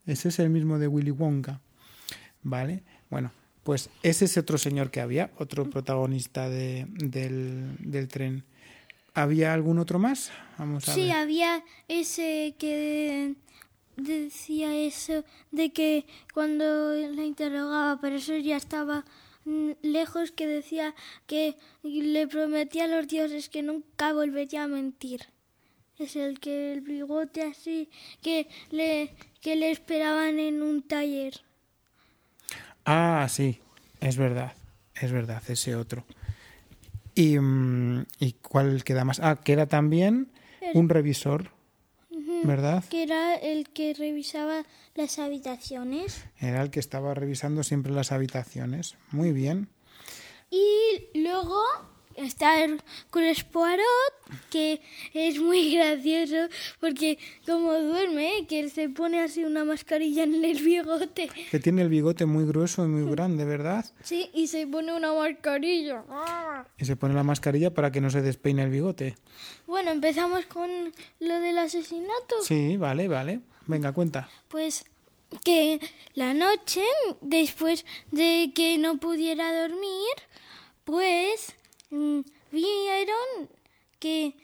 ese 0.05 0.29
es 0.29 0.39
el 0.39 0.49
mismo 0.49 0.79
de 0.79 0.87
Willy 0.87 1.11
Wonka. 1.11 1.59
¿Vale? 2.41 2.83
Bueno, 3.09 3.31
pues 3.63 3.89
ese 4.03 4.25
es 4.25 4.37
otro 4.37 4.57
señor 4.57 4.91
que 4.91 5.01
había, 5.01 5.31
otro 5.37 5.69
protagonista 5.69 6.49
de, 6.49 6.85
del, 6.89 7.75
del, 7.79 8.07
tren. 8.07 8.45
¿Había 9.13 9.53
algún 9.53 9.79
otro 9.79 9.99
más? 9.99 10.31
Vamos 10.57 10.87
a 10.87 10.93
sí, 10.93 11.11
había 11.11 11.63
ese 11.87 12.55
que 12.57 13.35
decía 13.97 14.75
eso 14.75 15.25
de 15.51 15.71
que 15.71 16.05
cuando 16.33 16.93
la 16.93 17.23
interrogaba, 17.23 17.99
pero 17.99 18.15
eso 18.15 18.37
ya 18.37 18.55
estaba 18.55 19.03
lejos 19.81 20.31
que 20.31 20.47
decía 20.47 20.95
que 21.25 21.55
le 21.83 22.27
prometía 22.27 22.85
a 22.85 22.87
los 22.87 23.07
dioses 23.07 23.49
que 23.49 23.63
nunca 23.63 24.13
volvería 24.13 24.63
a 24.63 24.67
mentir. 24.67 25.21
Es 25.99 26.15
el 26.15 26.39
que 26.39 26.73
el 26.73 26.81
bigote 26.81 27.43
así 27.43 27.89
que 28.21 28.47
le 28.71 29.13
que 29.41 29.55
le 29.55 29.71
esperaban 29.71 30.39
en 30.39 30.61
un 30.61 30.81
taller. 30.81 31.41
Ah, 32.85 33.27
sí, 33.29 33.59
es 34.01 34.17
verdad, 34.17 34.53
es 34.95 35.11
verdad, 35.11 35.43
ese 35.47 35.75
otro. 35.75 36.05
¿Y, 37.15 37.37
mm, 37.37 38.05
¿y 38.19 38.33
cuál 38.33 38.83
queda 38.83 39.05
más? 39.05 39.19
Ah, 39.19 39.39
queda 39.43 39.67
también 39.67 40.31
un 40.73 40.89
revisor 40.89 41.51
¿verdad? 42.43 42.83
Que 42.89 43.03
era 43.03 43.35
el 43.35 43.69
que 43.69 43.93
revisaba 43.93 44.65
las 44.95 45.19
habitaciones. 45.19 46.25
Era 46.39 46.61
el 46.61 46.69
que 46.69 46.79
estaba 46.79 47.13
revisando 47.13 47.63
siempre 47.63 47.91
las 47.91 48.11
habitaciones. 48.11 48.95
Muy 49.11 49.31
bien. 49.31 49.69
Y 50.51 51.17
está 52.19 52.63
Hércules 52.63 53.43
Poirot, 53.43 54.13
que 54.49 54.81
es 55.13 55.39
muy 55.39 55.73
gracioso 55.75 56.47
porque 56.79 57.17
como 57.45 57.73
duerme, 57.73 58.45
que 58.47 58.59
él 58.59 58.71
se 58.71 58.89
pone 58.89 59.21
así 59.21 59.43
una 59.43 59.65
mascarilla 59.65 60.23
en 60.23 60.43
el 60.43 60.61
bigote. 60.61 61.29
Que 61.51 61.59
tiene 61.59 61.81
el 61.81 61.89
bigote 61.89 62.25
muy 62.25 62.45
grueso 62.45 62.85
y 62.85 62.87
muy 62.87 63.09
grande, 63.11 63.45
¿verdad? 63.45 63.85
Sí, 64.03 64.29
y 64.33 64.47
se 64.47 64.67
pone 64.67 64.93
una 64.93 65.13
mascarilla. 65.13 66.03
Y 66.77 66.85
se 66.85 66.95
pone 66.95 67.13
la 67.13 67.23
mascarilla 67.23 67.73
para 67.73 67.91
que 67.91 68.01
no 68.01 68.09
se 68.09 68.21
despeine 68.21 68.63
el 68.63 68.69
bigote. 68.69 69.15
Bueno, 69.67 69.91
empezamos 69.91 70.45
con 70.45 70.69
lo 71.19 71.39
del 71.39 71.57
asesinato. 71.57 72.35
Sí, 72.43 72.77
vale, 72.77 73.07
vale. 73.07 73.41
Venga, 73.67 73.91
cuenta. 73.91 74.29
Pues 74.47 74.85
que 75.43 75.79
la 76.15 76.33
noche, 76.33 76.83
después 77.21 77.85
de 78.11 78.51
que 78.55 78.77
no 78.77 78.97
pudiera 78.97 79.61
dormir, 79.61 80.15
pues 80.85 81.53
mm, 81.89 82.19
vieron 82.51 83.49
que 83.99 84.35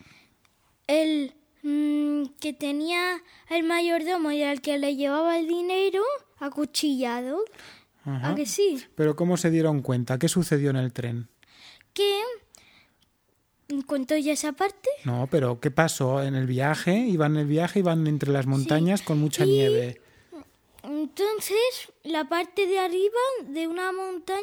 el 0.88 1.34
mm, 1.64 2.26
que 2.40 2.54
tenía 2.54 3.22
el 3.50 3.64
mayordomo 3.64 4.32
y 4.32 4.44
al 4.44 4.62
que 4.62 4.78
le 4.78 4.96
llevaba 4.96 5.38
el 5.40 5.48
dinero 5.48 6.04
acuchillado. 6.40 7.44
Ajá. 8.04 8.32
¿A 8.32 8.36
que 8.36 8.46
sí? 8.46 8.84
Pero 8.96 9.16
¿cómo 9.16 9.36
se 9.38 9.50
dieron 9.50 9.82
cuenta? 9.82 10.20
¿Qué 10.20 10.28
sucedió 10.30 10.70
en 10.70 10.76
el 10.78 10.94
tren? 10.94 11.28
Que 11.94 12.22
¿Cuento 13.88 14.16
ya 14.16 14.34
esa 14.34 14.52
parte? 14.52 14.90
No, 15.06 15.28
pero 15.32 15.60
¿qué 15.60 15.72
pasó 15.72 16.22
en 16.22 16.36
el 16.36 16.46
viaje? 16.46 16.96
Iban 17.00 17.34
en 17.34 17.42
el 17.42 17.48
viaje, 17.48 17.80
iban 17.80 18.06
entre 18.06 18.32
las 18.32 18.46
montañas 18.46 19.02
con 19.02 19.18
mucha 19.20 19.44
Y- 19.44 19.50
nieve. 19.50 20.02
Entonces, 21.18 21.94
la 22.04 22.28
parte 22.28 22.68
de 22.68 22.78
arriba 22.78 23.20
de 23.48 23.70
una 23.70 23.94
montaña 23.94 24.42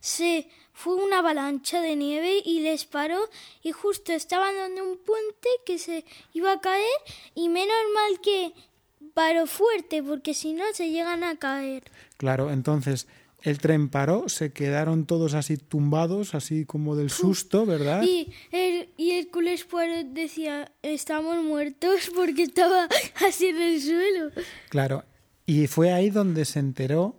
se 0.00 0.48
fue 0.72 0.96
una 0.96 1.20
avalancha 1.20 1.80
de 1.80 1.94
nieve 1.94 2.42
y 2.44 2.58
les 2.58 2.86
paró 2.86 3.20
y 3.62 3.70
justo 3.70 4.12
estaban 4.12 4.56
dando 4.56 4.82
un 4.82 4.98
puente 4.98 5.48
que 5.64 5.78
se 5.78 6.04
iba 6.32 6.50
a 6.50 6.60
caer 6.60 6.84
y 7.36 7.48
menos 7.48 7.76
mal 7.94 8.20
que 8.20 8.52
paró 9.14 9.46
fuerte 9.46 10.02
porque 10.02 10.34
si 10.34 10.54
no 10.54 10.64
se 10.72 10.90
llegan 10.90 11.22
a 11.22 11.36
caer. 11.36 11.84
Claro, 12.16 12.50
entonces 12.50 13.06
el 13.42 13.58
tren 13.58 13.88
paró, 13.88 14.28
se 14.28 14.52
quedaron 14.52 15.06
todos 15.06 15.34
así 15.34 15.56
tumbados, 15.56 16.34
así 16.34 16.64
como 16.64 16.96
del 16.96 17.10
susto, 17.10 17.64
¿verdad? 17.64 18.02
Y 18.02 18.32
el, 18.50 18.88
y 18.96 19.12
Hércules 19.12 19.62
Poirot 19.62 20.06
decía, 20.06 20.72
estamos 20.82 21.44
muertos 21.44 22.10
porque 22.16 22.42
estaba 22.42 22.88
así 23.24 23.46
en 23.46 23.62
el 23.62 23.80
suelo. 23.80 24.30
Claro. 24.68 25.04
Y 25.48 25.66
fue 25.66 25.94
ahí 25.94 26.10
donde 26.10 26.44
se 26.44 26.58
enteró, 26.58 27.16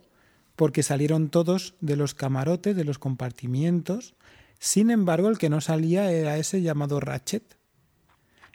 porque 0.54 0.84
salieron 0.84 1.30
todos 1.30 1.74
de 1.80 1.96
los 1.96 2.14
camarotes, 2.14 2.76
de 2.76 2.84
los 2.84 3.00
compartimientos. 3.00 4.14
Sin 4.60 4.92
embargo, 4.92 5.28
el 5.28 5.36
que 5.36 5.48
no 5.48 5.60
salía 5.60 6.12
era 6.12 6.38
ese 6.38 6.62
llamado 6.62 7.00
Ratchet. 7.00 7.56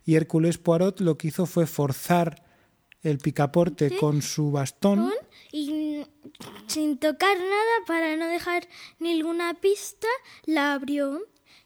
Y 0.06 0.16
Hércules 0.16 0.60
Poirot 0.60 1.02
lo 1.02 1.18
que 1.18 1.28
hizo 1.28 1.46
fue 1.46 1.68
forzar 1.68 2.46
el 3.02 3.18
picaporte 3.18 3.98
con 3.98 4.22
su 4.22 4.50
bastón. 4.50 5.12
Y 5.52 6.06
sin 6.68 6.98
tocar 6.98 7.38
nada 7.38 7.86
para 7.86 8.16
no 8.16 8.30
dejar 8.30 8.70
ninguna 9.00 9.56
pista, 9.56 10.08
la 10.46 10.72
abrió. 10.72 11.20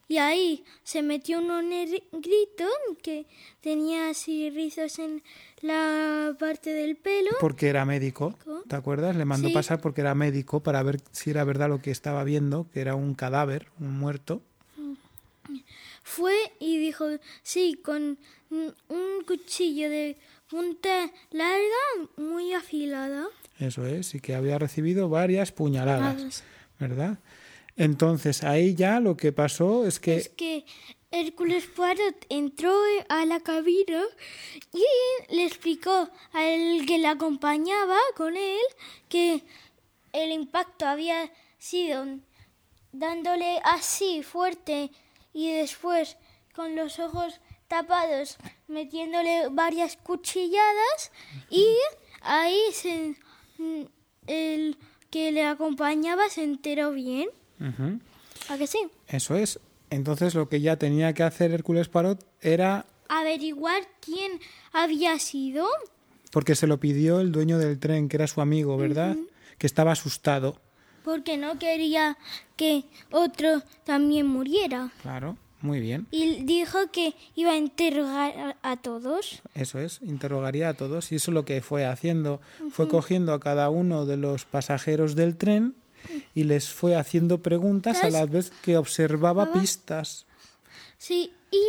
Y 0.07 0.17
ahí 0.17 0.63
se 0.83 1.01
metió 1.03 1.39
un 1.39 1.69
negrito 1.69 2.65
que 3.03 3.27
tenía 3.61 4.09
así 4.09 4.49
rizos 4.49 4.97
en 4.99 5.21
la 5.61 6.35
parte 6.39 6.73
del 6.73 6.95
pelo. 6.95 7.29
porque 7.39 7.67
era 7.69 7.85
médico, 7.85 8.35
¿te 8.67 8.75
acuerdas? 8.75 9.15
Le 9.15 9.25
mandó 9.25 9.49
Sí. 9.49 9.53
pasar 9.53 9.81
porque 9.81 10.01
era 10.01 10.15
médico 10.15 10.61
para 10.61 10.81
ver 10.83 10.99
si 11.11 11.29
era 11.29 11.43
verdad 11.43 11.69
lo 11.69 11.81
que 11.81 11.91
estaba 11.91 12.23
viendo, 12.23 12.67
que 12.71 12.81
era 12.81 12.95
un 12.95 13.13
cadáver, 13.13 13.67
un 13.79 13.99
muerto. 13.99 14.41
Fue 16.03 16.35
y 16.59 16.77
dijo, 16.77 17.05
sí, 17.43 17.79
con 17.83 18.17
un 18.49 19.23
cuchillo 19.27 19.89
de 19.89 20.17
punta 20.49 21.11
larga, 21.31 22.09
muy 22.17 22.53
afilada. 22.53 23.27
Eso 23.59 23.85
es, 23.85 24.15
y 24.15 24.19
que 24.19 24.35
había 24.35 24.57
recibido 24.57 25.09
varias 25.09 25.51
puñaladas. 25.51 26.43
¿verdad? 26.79 27.19
Entonces 27.79 28.43
ahí 28.43 28.75
ya 28.75 28.99
lo 28.99 29.15
que 29.15 29.31
pasó 29.31 29.85
es 29.85 30.01
que 30.01 30.17
Es 30.17 30.27
que 30.27 30.65
Hércules 31.11 31.65
Poirot 31.65 32.25
entró 32.27 32.73
a 33.07 33.25
la 33.25 33.39
cabina 33.39 34.03
y 34.73 35.33
le 35.33 35.45
explicó 35.45 36.09
al 36.33 36.85
que 36.85 36.97
le 36.97 37.07
acompañaba 37.07 37.97
con 38.17 38.35
él 38.35 38.59
que 39.07 39.43
el 40.11 40.33
impacto 40.33 40.87
había 40.87 41.31
sido 41.57 42.05
dándole 42.91 43.61
así 43.63 44.23
fuerte 44.23 44.91
y 45.31 45.53
después 45.53 46.17
con 46.53 46.75
los 46.75 46.99
ojos 46.99 47.39
tapados 47.69 48.37
metiéndole 48.67 49.47
varias 49.51 49.95
cuchilladas 49.95 51.13
y 51.49 51.65
ahí 52.19 52.59
se, 52.73 53.15
el 54.27 54.77
que 55.09 55.31
le 55.31 55.45
acompañaba 55.45 56.27
se 56.27 56.43
enteró 56.43 56.91
bien. 56.91 57.29
¿A 58.49 58.57
que 58.57 58.67
sí? 58.67 58.79
eso 59.07 59.35
es. 59.35 59.59
Entonces 59.89 60.35
lo 60.35 60.49
que 60.49 60.61
ya 60.61 60.77
tenía 60.77 61.13
que 61.13 61.23
hacer 61.23 61.51
Hércules 61.51 61.87
Parot 61.89 62.23
era 62.41 62.85
averiguar 63.07 63.81
quién 64.01 64.39
había 64.71 65.17
sido. 65.19 65.67
porque 66.31 66.55
se 66.55 66.67
lo 66.67 66.79
pidió 66.79 67.19
el 67.21 67.31
dueño 67.31 67.57
del 67.57 67.79
tren, 67.79 68.07
que 68.07 68.17
era 68.17 68.27
su 68.27 68.39
amigo, 68.41 68.77
¿verdad? 68.77 69.17
Que 69.57 69.65
estaba 69.67 69.91
asustado. 69.93 70.57
Porque 71.03 71.37
no 71.37 71.57
quería 71.57 72.17
que 72.55 72.83
otro 73.11 73.63
también 73.83 74.27
muriera. 74.27 74.91
Claro, 75.01 75.37
muy 75.61 75.79
bien. 75.79 76.05
Y 76.11 76.43
dijo 76.43 76.91
que 76.91 77.15
iba 77.35 77.53
a 77.53 77.57
interrogar 77.57 78.55
a, 78.61 78.71
a 78.71 78.77
todos. 78.77 79.41
Eso 79.55 79.79
es, 79.79 80.01
interrogaría 80.03 80.69
a 80.69 80.73
todos 80.75 81.11
y 81.11 81.15
eso 81.15 81.31
es 81.31 81.33
lo 81.33 81.45
que 81.45 81.61
fue 81.61 81.85
haciendo. 81.85 82.41
Fue 82.69 82.87
cogiendo 82.87 83.33
a 83.33 83.39
cada 83.39 83.71
uno 83.71 84.05
de 84.05 84.17
los 84.17 84.45
pasajeros 84.45 85.15
del 85.15 85.35
tren 85.35 85.73
y 86.35 86.43
les 86.43 86.69
fue 86.69 86.95
haciendo 86.95 87.41
preguntas 87.41 88.03
a 88.03 88.09
la 88.09 88.25
vez 88.25 88.51
que 88.63 88.77
observaba 88.77 89.51
pistas. 89.53 90.25
Sí, 90.97 91.33
y 91.51 91.63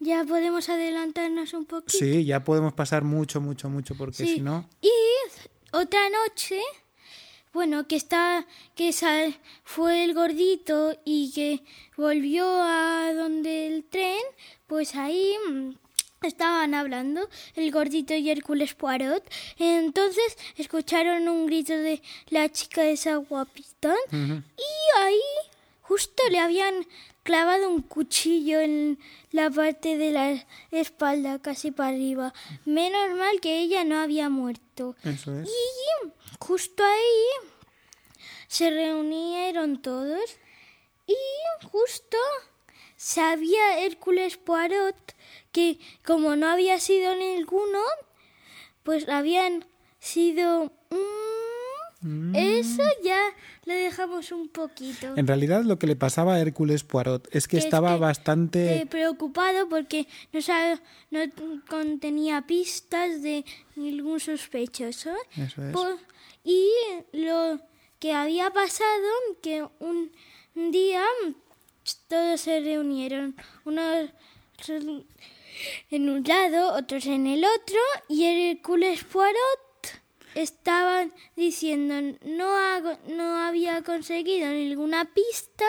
ya 0.00 0.24
podemos 0.24 0.68
adelantarnos 0.68 1.54
un 1.54 1.64
poquito. 1.64 1.96
Sí, 1.98 2.24
ya 2.24 2.44
podemos 2.44 2.72
pasar 2.72 3.04
mucho, 3.04 3.40
mucho, 3.40 3.68
mucho, 3.70 3.94
porque 3.96 4.24
Sí. 4.26 4.34
si 4.36 4.40
no... 4.40 4.68
Y 4.82 4.90
otra 5.72 6.00
noche, 6.10 6.60
bueno, 7.52 7.86
que 7.88 7.96
está, 7.96 8.46
que 8.74 8.92
sal- 8.92 9.38
fue 9.64 10.04
el 10.04 10.12
gordito 10.14 10.96
y 11.04 11.32
que 11.32 11.62
volvió 11.96 12.44
a 12.46 13.12
donde 13.14 13.66
el 13.68 13.84
tren, 13.84 14.20
pues 14.66 14.94
ahí 14.94 15.34
mm, 15.50 15.70
estaban 16.26 16.74
hablando 16.74 17.28
el 17.54 17.70
gordito 17.70 18.14
y 18.14 18.30
Hércules 18.30 18.74
Poirot. 18.74 19.22
Entonces 19.58 20.36
escucharon 20.56 21.28
un 21.28 21.46
grito 21.46 21.74
de 21.74 22.02
la 22.28 22.48
chica 22.50 22.84
esa 22.86 23.16
guapita 23.16 23.94
y 24.12 24.98
ahí 25.00 25.20
justo 25.82 26.22
le 26.30 26.38
habían 26.38 26.86
clavado 27.22 27.68
un 27.68 27.82
cuchillo 27.82 28.60
en 28.60 28.98
la 29.32 29.50
parte 29.50 29.96
de 29.96 30.10
la 30.10 30.46
espalda, 30.70 31.40
casi 31.40 31.70
para 31.70 31.90
arriba. 31.90 32.32
Menos 32.64 33.16
mal 33.16 33.40
que 33.40 33.60
ella 33.60 33.82
no 33.84 33.98
había 33.98 34.28
muerto. 34.28 34.94
Eso 35.02 35.38
es. 35.40 35.48
Y 35.48 36.08
justo 36.38 36.84
ahí 36.84 37.48
se 38.46 38.70
reunieron 38.70 39.80
todos 39.80 40.36
y 41.06 41.16
justo 41.70 42.16
sabía 42.96 43.80
Hércules 43.80 44.36
Poirot 44.36 45.13
que 45.54 45.78
como 46.04 46.36
no 46.36 46.48
había 46.48 46.78
sido 46.80 47.14
ninguno, 47.16 47.78
pues 48.82 49.08
habían 49.08 49.64
sido... 50.00 50.70
mm, 52.02 52.34
Eso 52.36 52.82
ya 53.02 53.18
lo 53.64 53.72
dejamos 53.72 54.30
un 54.32 54.48
poquito. 54.48 55.14
En 55.16 55.26
realidad 55.26 55.62
lo 55.64 55.78
que 55.78 55.86
le 55.86 55.96
pasaba 55.96 56.34
a 56.34 56.40
Hércules 56.40 56.84
Poirot 56.84 57.28
es 57.34 57.46
que 57.48 57.52
Que 57.52 57.58
es 57.58 57.64
estaba 57.64 57.94
que, 57.94 58.00
bastante... 58.00 58.76
Eh, 58.82 58.86
preocupado 58.86 59.68
porque 59.70 60.06
no, 60.32 60.42
sabe, 60.42 60.78
no 61.10 61.20
contenía 61.68 62.42
pistas 62.46 63.22
de 63.22 63.44
ningún 63.76 64.20
sospechoso. 64.20 65.12
Eso 65.36 65.64
es. 65.64 65.72
Po- 65.72 65.98
y 66.44 66.68
lo 67.12 67.58
que 68.00 68.12
había 68.12 68.50
pasado, 68.50 69.08
que 69.40 69.66
un 69.80 70.10
día 70.72 71.02
todos 72.08 72.40
se 72.42 72.60
reunieron, 72.60 73.34
unos 73.64 74.10
en 75.90 76.08
un 76.08 76.22
lado, 76.24 76.74
otros 76.74 77.06
en 77.06 77.26
el 77.26 77.44
otro, 77.44 77.78
y 78.08 78.24
Hércules 78.24 79.04
Poirot 79.04 79.32
estaban 80.34 81.12
diciendo 81.36 81.94
no, 82.26 82.56
hago- 82.56 82.98
no 83.14 83.36
había 83.46 83.82
conseguido 83.82 84.48
ninguna 84.50 85.04
pista 85.12 85.64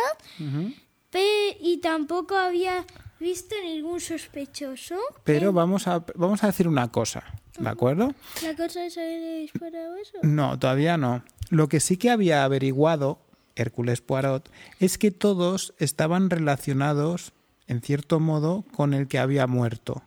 pe- 1.11 1.57
y 1.59 1.77
tampoco 1.77 2.35
había 2.35 2.85
visto 3.19 3.55
ningún 3.63 3.99
sospechoso. 4.01 4.95
Pero 5.23 5.53
vamos 5.53 5.87
a, 5.87 6.03
vamos 6.15 6.43
a 6.43 6.47
decir 6.47 6.67
una 6.67 6.91
cosa, 6.91 7.23
¿de 7.57 7.69
acuerdo? 7.69 8.13
La 8.43 8.55
cosa 8.55 8.85
es 8.85 8.97
haber 8.97 9.41
disparado 9.41 9.95
eso. 9.97 10.17
No, 10.23 10.57
todavía 10.59 10.97
no. 10.97 11.23
Lo 11.49 11.69
que 11.69 11.79
sí 11.79 11.97
que 11.97 12.09
había 12.09 12.43
averiguado 12.43 13.19
Hércules 13.55 14.01
Poirot, 14.01 14.49
es 14.81 14.97
que 14.97 15.11
todos 15.11 15.73
estaban 15.77 16.29
relacionados, 16.29 17.31
en 17.67 17.81
cierto 17.81 18.19
modo, 18.19 18.63
con 18.73 18.93
el 18.93 19.07
que 19.07 19.19
había 19.19 19.47
muerto. 19.47 20.03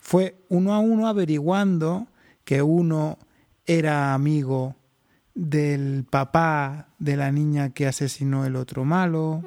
Fue 0.00 0.36
uno 0.48 0.74
a 0.74 0.78
uno 0.78 1.08
averiguando 1.08 2.06
que 2.44 2.62
uno 2.62 3.18
era 3.66 4.14
amigo 4.14 4.76
del 5.34 6.04
papá 6.08 6.88
de 6.98 7.16
la 7.16 7.30
niña 7.30 7.70
que 7.70 7.86
asesinó 7.86 8.44
el 8.44 8.56
otro 8.56 8.84
malo, 8.84 9.42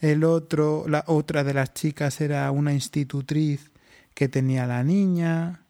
el 0.00 0.24
otro, 0.24 0.84
la 0.86 1.04
otra 1.06 1.44
de 1.44 1.54
las 1.54 1.72
chicas 1.72 2.20
era 2.20 2.50
una 2.50 2.72
institutriz 2.72 3.70
que 4.12 4.28
tenía 4.28 4.66
la 4.66 4.84
niña, 4.84 5.64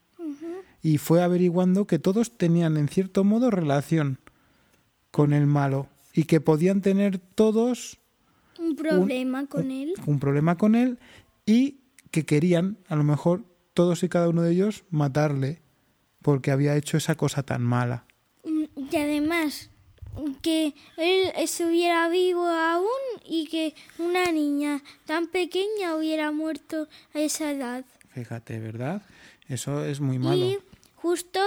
y 0.83 0.99
fue 0.99 1.23
averiguando 1.23 1.87
que 1.87 1.99
todos 1.99 2.37
tenían 2.37 2.77
en 2.77 2.89
cierto 2.89 3.25
modo 3.25 3.51
relación 3.51 4.19
con 5.11 5.33
el 5.33 5.47
malo 5.47 5.89
y 6.13 6.25
que 6.25 6.43
podían 6.43 6.83
tener 6.83 7.19
todos 7.19 7.99
un 8.65 8.77
problema 8.77 9.47
con 9.47 9.71
él. 9.71 9.95
Un 10.07 10.19
problema 10.19 10.57
con 10.57 10.75
él 10.75 10.99
y 11.47 11.81
que 12.11 12.25
querían, 12.25 12.79
a 12.89 12.97
lo 12.97 13.05
mejor, 13.05 13.45
todos 13.75 14.03
y 14.03 14.09
cada 14.09 14.29
uno 14.29 14.43
de 14.43 14.53
ellos 14.53 14.85
matarle 14.91 15.63
porque 16.23 16.51
había 16.51 16.77
hecho 16.77 16.97
esa 16.97 17.17
cosa 17.17 17.43
tan 17.43 17.63
mala. 17.63 18.07
Mm, 18.45 18.65
y 18.91 18.97
además, 18.97 19.71
que 20.43 20.75
él 20.97 21.33
estuviera 21.37 22.09
vivo 22.09 22.47
aún 22.47 22.87
y 23.27 23.47
que 23.47 23.75
una 23.99 24.31
niña 24.33 24.83
tan 25.07 25.27
pequeña 25.27 25.97
hubiera 25.97 26.31
muerto 26.31 26.89
a 27.15 27.21
esa 27.21 27.51
edad. 27.51 27.85
Fíjate, 28.11 28.61
¿verdad? 28.61 29.03
Eso 29.49 29.85
es 29.85 30.01
muy 30.01 30.19
malo. 30.19 30.45
Y 30.45 30.59
justo 30.95 31.41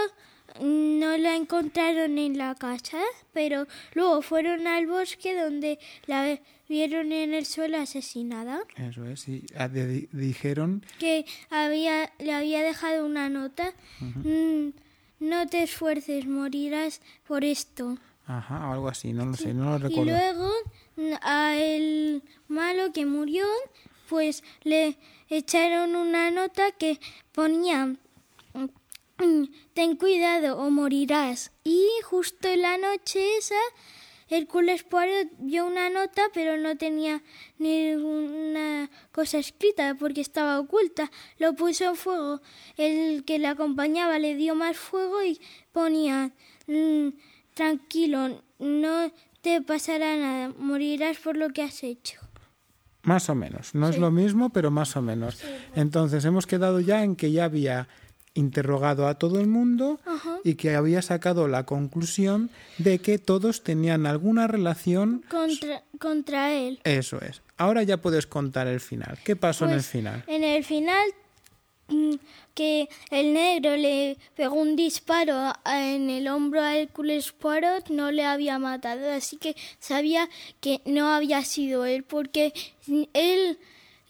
no 0.61 1.17
la 1.17 1.35
encontraron 1.35 2.17
en 2.17 2.37
la 2.37 2.55
casa, 2.55 2.99
pero 3.33 3.67
luego 3.93 4.21
fueron 4.21 4.67
al 4.67 4.87
bosque 4.87 5.39
donde 5.39 5.79
la 6.05 6.39
vieron 6.67 7.11
en 7.11 7.33
el 7.33 7.45
suelo 7.45 7.77
asesinada. 7.77 8.61
Eso 8.75 9.05
es, 9.05 9.27
y 9.27 9.45
ah, 9.57 9.67
dijeron 9.67 10.85
que 10.99 11.25
había 11.49 12.11
le 12.19 12.33
había 12.33 12.61
dejado 12.61 13.05
una 13.05 13.29
nota. 13.29 13.73
Mm, 13.99 14.69
no 15.19 15.47
te 15.47 15.63
esfuerces, 15.63 16.25
morirás 16.25 17.01
por 17.27 17.43
esto. 17.43 17.97
Ajá, 18.25 18.69
o 18.69 18.73
algo 18.73 18.89
así, 18.89 19.13
no 19.13 19.25
lo 19.25 19.35
sé, 19.35 19.53
no 19.53 19.71
lo 19.71 19.77
recuerdo. 19.77 20.03
Y 20.03 20.05
luego 20.05 20.51
a 21.21 21.55
el 21.55 22.23
malo 22.47 22.91
que 22.91 23.05
murió, 23.05 23.45
pues 24.09 24.43
le 24.63 24.97
echaron 25.29 25.95
una 25.95 26.29
nota 26.31 26.71
que 26.71 26.99
ponía 27.31 27.95
ten 29.73 29.95
cuidado 29.95 30.57
o 30.57 30.69
morirás. 30.69 31.51
Y 31.63 31.87
justo 32.03 32.47
en 32.47 32.61
la 32.61 32.77
noche 32.77 33.37
esa, 33.37 33.55
Hércules 34.29 34.83
Poirot 34.83 35.29
vio 35.39 35.65
una 35.65 35.89
nota, 35.89 36.23
pero 36.33 36.57
no 36.57 36.77
tenía 36.77 37.23
ninguna 37.57 38.89
cosa 39.11 39.37
escrita 39.37 39.95
porque 39.95 40.21
estaba 40.21 40.59
oculta. 40.59 41.09
Lo 41.37 41.55
puso 41.55 41.85
en 41.85 41.95
fuego. 41.95 42.41
El 42.75 43.23
que 43.25 43.39
le 43.39 43.47
acompañaba 43.47 44.19
le 44.19 44.35
dio 44.35 44.55
más 44.55 44.77
fuego 44.77 45.23
y 45.23 45.39
ponía 45.71 46.31
mm, 46.67 47.09
tranquilo, 47.53 48.43
no 48.59 49.11
te 49.41 49.61
pasará 49.61 50.15
nada, 50.15 50.53
morirás 50.57 51.17
por 51.17 51.37
lo 51.37 51.49
que 51.49 51.63
has 51.63 51.83
hecho. 51.83 52.19
Más 53.03 53.29
o 53.29 53.35
menos, 53.35 53.73
no 53.73 53.87
es 53.87 53.97
lo 53.97 54.11
mismo, 54.11 54.49
pero 54.49 54.69
más 54.69 54.97
o 54.97 55.01
menos. 55.01 55.41
Entonces 55.75 56.25
hemos 56.25 56.45
quedado 56.45 56.81
ya 56.81 57.03
en 57.03 57.15
que 57.15 57.31
ya 57.31 57.45
había 57.45 57.87
interrogado 58.37 59.07
a 59.07 59.15
todo 59.15 59.39
el 59.39 59.47
mundo 59.47 59.99
y 60.43 60.55
que 60.55 60.75
había 60.75 61.01
sacado 61.01 61.47
la 61.47 61.65
conclusión 61.65 62.49
de 62.77 62.99
que 62.99 63.17
todos 63.17 63.63
tenían 63.63 64.05
alguna 64.05 64.47
relación 64.47 65.23
contra, 65.29 65.83
contra 65.99 66.53
él. 66.53 66.79
Eso 66.83 67.19
es. 67.21 67.41
Ahora 67.57 67.83
ya 67.83 67.97
puedes 67.97 68.27
contar 68.27 68.67
el 68.67 68.79
final. 68.79 69.17
¿Qué 69.23 69.35
pasó 69.35 69.65
en 69.65 69.71
el 69.71 69.77
pues, 69.77 69.87
final? 69.87 70.23
En 70.27 70.43
el 70.43 70.63
final 70.63 71.13
Mm, 71.89 72.15
que 72.53 72.89
el 73.11 73.33
negro 73.33 73.77
le 73.77 74.17
pegó 74.35 74.55
un 74.55 74.75
disparo 74.75 75.53
en 75.65 76.09
el 76.09 76.27
hombro 76.27 76.61
a 76.61 76.75
Hércules 76.75 77.31
Poirot 77.31 77.89
no 77.89 78.11
le 78.11 78.25
había 78.25 78.59
matado, 78.59 79.09
así 79.11 79.37
que 79.37 79.55
sabía 79.79 80.27
que 80.59 80.81
no 80.85 81.13
había 81.13 81.45
sido 81.45 81.85
él, 81.85 82.03
porque 82.03 82.53
él 83.13 83.57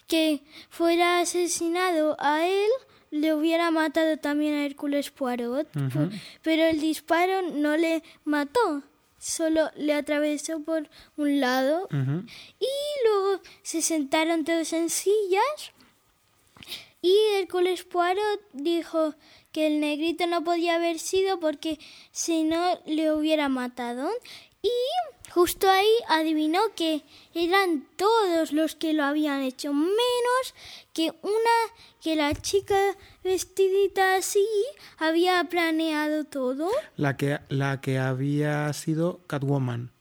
que 0.07 0.41
fuera 0.69 1.19
asesinado 1.19 2.15
a 2.19 2.47
él 2.47 2.69
le 3.11 3.33
hubiera 3.33 3.71
matado 3.71 4.17
también 4.17 4.53
a 4.55 4.65
Hércules 4.65 5.11
Poirot, 5.11 5.67
pero 6.41 6.63
el 6.63 6.79
disparo 6.79 7.41
no 7.41 7.77
le 7.77 8.03
mató, 8.23 8.83
solo 9.17 9.69
le 9.75 9.93
atravesó 9.93 10.61
por 10.61 10.89
un 11.15 11.39
lado 11.39 11.87
y 11.91 13.07
luego 13.07 13.41
se 13.63 13.81
sentaron 13.81 14.43
todos 14.45 14.73
en 14.73 14.89
sillas 14.89 15.73
y 17.01 17.15
Hércules 17.35 17.83
Poirot 17.83 18.41
dijo 18.53 19.15
que 19.51 19.67
el 19.67 19.79
negrito 19.79 20.27
no 20.27 20.43
podía 20.43 20.75
haber 20.75 20.99
sido 20.99 21.39
porque 21.39 21.79
si 22.11 22.43
no 22.43 22.79
le 22.85 23.11
hubiera 23.13 23.49
matado. 23.49 24.09
Y 24.61 24.69
justo 25.37 25.69
ahí 25.69 25.85
adivinó 26.09 26.59
que 26.75 27.03
eran 27.35 27.87
todos 27.95 28.53
los 28.53 28.75
que 28.75 28.93
lo 28.93 29.03
habían 29.03 29.43
hecho, 29.43 29.71
menos 29.71 30.55
que 30.93 31.11
una 31.21 31.57
que 32.01 32.15
la 32.15 32.33
chica 32.33 32.75
vestidita 33.23 34.15
así 34.15 34.47
había 34.97 35.43
planeado 35.43 36.23
todo. 36.23 36.71
La 36.95 37.17
que, 37.17 37.39
la 37.49 37.81
que 37.81 37.99
había 37.99 38.73
sido 38.73 39.19
Catwoman. 39.27 39.91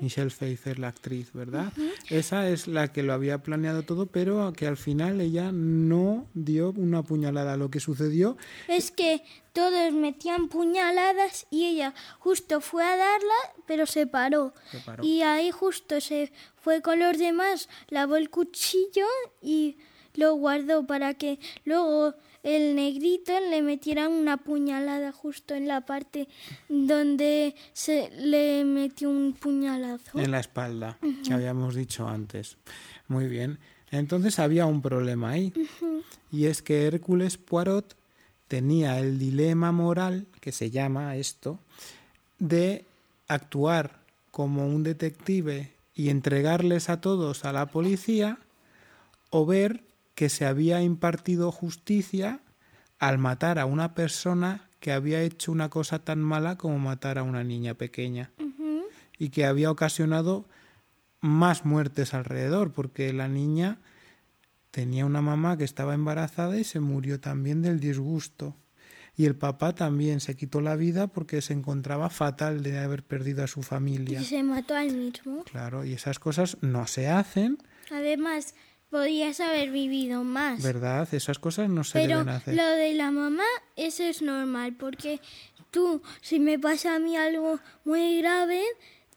Michelle 0.00 0.30
Pfeiffer, 0.30 0.78
la 0.78 0.88
actriz, 0.88 1.32
¿verdad? 1.32 1.72
Esa 2.08 2.48
es 2.48 2.68
la 2.68 2.92
que 2.92 3.02
lo 3.02 3.12
había 3.12 3.38
planeado 3.38 3.82
todo, 3.82 4.06
pero 4.06 4.52
que 4.52 4.66
al 4.66 4.76
final 4.76 5.20
ella 5.20 5.50
no 5.52 6.26
dio 6.34 6.70
una 6.70 7.02
puñalada. 7.02 7.56
Lo 7.56 7.70
que 7.70 7.80
sucedió 7.80 8.36
es 8.68 8.90
que 8.90 9.22
todos 9.52 9.92
metían 9.92 10.48
puñaladas 10.48 11.46
y 11.50 11.66
ella 11.66 11.94
justo 12.18 12.60
fue 12.60 12.84
a 12.84 12.96
darla, 12.96 13.34
pero 13.66 13.86
se 13.86 14.06
paró. 14.06 14.54
se 14.70 14.78
paró. 14.80 15.04
Y 15.04 15.22
ahí 15.22 15.50
justo 15.50 16.00
se 16.00 16.32
fue 16.56 16.82
con 16.82 16.98
los 17.00 17.18
demás, 17.18 17.68
lavó 17.88 18.16
el 18.16 18.30
cuchillo 18.30 19.06
y 19.42 19.78
lo 20.14 20.34
guardó 20.34 20.86
para 20.86 21.14
que 21.14 21.38
luego 21.64 22.14
el 22.56 22.74
negrito 22.74 23.32
le 23.50 23.62
metiera 23.62 24.08
una 24.08 24.38
puñalada 24.38 25.12
justo 25.12 25.54
en 25.54 25.68
la 25.68 25.82
parte 25.82 26.28
donde 26.68 27.54
se 27.72 28.10
le 28.10 28.64
metió 28.64 29.10
un 29.10 29.34
puñalazo. 29.34 30.18
En 30.18 30.30
la 30.30 30.40
espalda, 30.40 30.98
que 31.24 31.32
habíamos 31.32 31.74
dicho 31.74 32.08
antes. 32.08 32.56
Muy 33.06 33.28
bien. 33.28 33.58
Entonces 33.90 34.38
había 34.38 34.66
un 34.66 34.82
problema 34.82 35.30
ahí. 35.30 35.52
Y 36.30 36.46
es 36.46 36.62
que 36.62 36.86
Hércules 36.86 37.38
Poirot 37.38 37.96
tenía 38.48 38.98
el 38.98 39.18
dilema 39.18 39.72
moral, 39.72 40.26
que 40.40 40.52
se 40.52 40.70
llama 40.70 41.16
esto, 41.16 41.58
de 42.38 42.84
actuar 43.28 44.00
como 44.30 44.66
un 44.66 44.82
detective 44.82 45.72
y 45.94 46.10
entregarles 46.10 46.88
a 46.88 47.00
todos 47.00 47.44
a 47.44 47.52
la 47.52 47.66
policía 47.66 48.38
o 49.30 49.44
ver 49.44 49.82
que 50.18 50.30
se 50.30 50.46
había 50.46 50.82
impartido 50.82 51.52
justicia 51.52 52.40
al 52.98 53.18
matar 53.18 53.60
a 53.60 53.66
una 53.66 53.94
persona 53.94 54.68
que 54.80 54.90
había 54.90 55.22
hecho 55.22 55.52
una 55.52 55.70
cosa 55.70 56.00
tan 56.00 56.18
mala 56.18 56.58
como 56.58 56.76
matar 56.80 57.18
a 57.18 57.22
una 57.22 57.44
niña 57.44 57.74
pequeña 57.74 58.32
y 59.16 59.28
que 59.28 59.46
había 59.46 59.70
ocasionado 59.70 60.48
más 61.20 61.64
muertes 61.64 62.14
alrededor 62.14 62.72
porque 62.72 63.12
la 63.12 63.28
niña 63.28 63.78
tenía 64.72 65.06
una 65.06 65.22
mamá 65.22 65.56
que 65.56 65.62
estaba 65.62 65.94
embarazada 65.94 66.58
y 66.58 66.64
se 66.64 66.80
murió 66.80 67.20
también 67.20 67.62
del 67.62 67.78
disgusto 67.78 68.56
y 69.16 69.26
el 69.26 69.36
papá 69.36 69.76
también 69.76 70.18
se 70.18 70.34
quitó 70.36 70.60
la 70.60 70.74
vida 70.74 71.06
porque 71.06 71.42
se 71.42 71.52
encontraba 71.52 72.10
fatal 72.10 72.64
de 72.64 72.78
haber 72.78 73.04
perdido 73.04 73.44
a 73.44 73.46
su 73.46 73.62
familia. 73.62 74.20
Y 74.20 74.24
se 74.24 74.42
mató 74.42 74.74
al 74.74 74.92
mismo. 74.92 75.44
Claro, 75.44 75.84
y 75.84 75.92
esas 75.92 76.18
cosas 76.18 76.56
no 76.60 76.86
se 76.88 77.08
hacen. 77.08 77.58
Además, 77.90 78.54
Podías 78.90 79.40
haber 79.40 79.70
vivido 79.70 80.24
más. 80.24 80.62
¿Verdad? 80.62 81.12
Esas 81.12 81.38
cosas 81.38 81.68
no 81.68 81.84
se 81.84 81.98
deben 81.98 82.28
hacer. 82.28 82.54
Lo 82.54 82.64
de 82.64 82.94
la 82.94 83.10
mamá, 83.10 83.44
eso 83.76 84.02
es 84.02 84.22
normal, 84.22 84.74
porque 84.78 85.20
tú, 85.70 86.02
si 86.22 86.40
me 86.40 86.58
pasa 86.58 86.94
a 86.94 86.98
mí 86.98 87.16
algo 87.16 87.60
muy 87.84 88.18
grave, 88.20 88.62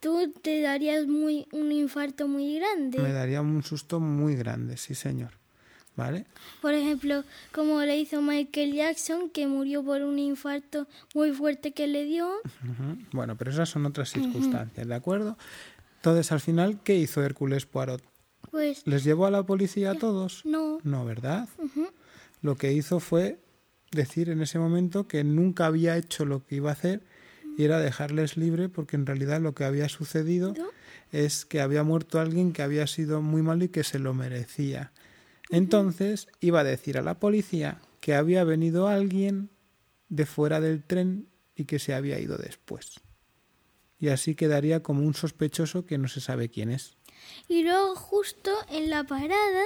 tú 0.02 0.34
te 0.42 0.62
darías 0.62 1.08
muy, 1.08 1.48
un 1.54 1.72
infarto 1.72 2.28
muy 2.28 2.56
grande. 2.60 3.00
Me 3.00 3.14
daría 3.14 3.42
un 3.42 3.64
susto 3.64 4.00
muy 4.00 4.36
grande, 4.36 4.76
sí, 4.78 4.94
señor. 4.96 5.32
¿Vale? 5.96 6.26
Por 6.62 6.74
ejemplo, 6.74 7.26
como 7.52 7.82
le 7.82 7.98
hizo 7.98 8.22
Michael 8.22 8.74
Jackson, 8.74 9.30
que 9.30 9.46
murió 9.46 9.84
por 9.84 10.02
un 10.02 10.20
infarto 10.20 10.88
muy 11.14 11.32
fuerte 11.32 11.74
que 11.74 11.86
le 11.86 12.06
dio. 12.06 12.32
Bueno, 13.12 13.36
pero 13.36 13.52
esas 13.52 13.70
son 13.70 13.86
otras 13.86 14.10
circunstancias, 14.10 14.88
¿de 14.88 14.96
acuerdo? 14.96 15.38
Entonces, 15.98 16.32
al 16.32 16.40
final, 16.40 16.80
¿qué 16.84 16.96
hizo 16.96 17.22
Hércules 17.24 17.66
Poirot? 17.66 18.02
Pues 18.50 18.86
¿Les 18.86 19.04
llevó 19.04 19.26
a 19.26 19.32
la 19.32 19.44
policía 19.44 19.92
a 19.92 19.96
todos? 19.96 20.42
No. 20.46 20.80
No, 20.84 21.06
¿verdad? 21.06 21.48
Lo 22.42 22.56
que 22.56 22.74
hizo 22.74 23.00
fue 23.00 23.40
decir 23.92 24.30
en 24.30 24.42
ese 24.42 24.58
momento 24.58 25.08
que 25.08 25.24
nunca 25.24 25.66
había 25.66 25.98
hecho 25.98 26.26
lo 26.26 26.46
que 26.46 26.56
iba 26.56 26.70
a 26.70 26.74
hacer 26.74 27.02
y 27.58 27.64
era 27.64 27.80
dejarles 27.80 28.38
libre 28.38 28.70
porque 28.70 28.96
en 28.96 29.06
realidad 29.06 29.42
lo 29.42 29.54
que 29.54 29.66
había 29.66 29.90
sucedido 29.90 30.54
es 31.12 31.46
que 31.46 31.62
había 31.62 31.84
muerto 31.84 32.20
alguien 32.20 32.54
que 32.54 32.62
había 32.62 32.88
sido 32.88 33.22
muy 33.22 33.42
malo 33.42 33.66
y 33.66 33.70
que 33.70 33.84
se 33.84 34.00
lo 34.00 34.14
merecía. 34.14 34.92
Entonces 35.50 36.28
iba 36.40 36.62
a 36.62 36.64
decir 36.64 36.98
a 36.98 37.02
la 37.02 37.20
policía 37.20 37.82
que 38.00 38.16
había 38.16 38.44
venido 38.44 38.88
alguien 38.88 39.50
de 40.10 40.26
fuera 40.26 40.62
del 40.62 40.84
tren 40.84 41.28
y 41.56 41.66
que 41.66 41.80
se 41.80 41.94
había 41.94 42.20
ido 42.20 42.38
después. 42.38 43.02
Y 44.00 44.08
así 44.08 44.34
quedaría 44.34 44.82
como 44.82 45.06
un 45.06 45.14
sospechoso 45.14 45.86
que 45.86 45.98
no 45.98 46.08
se 46.08 46.22
sabe 46.22 46.50
quién 46.50 46.72
es. 46.72 46.98
Y 47.48 47.64
luego 47.64 47.96
justo 47.96 48.52
en 48.70 48.90
la 48.90 49.04
parada 49.04 49.64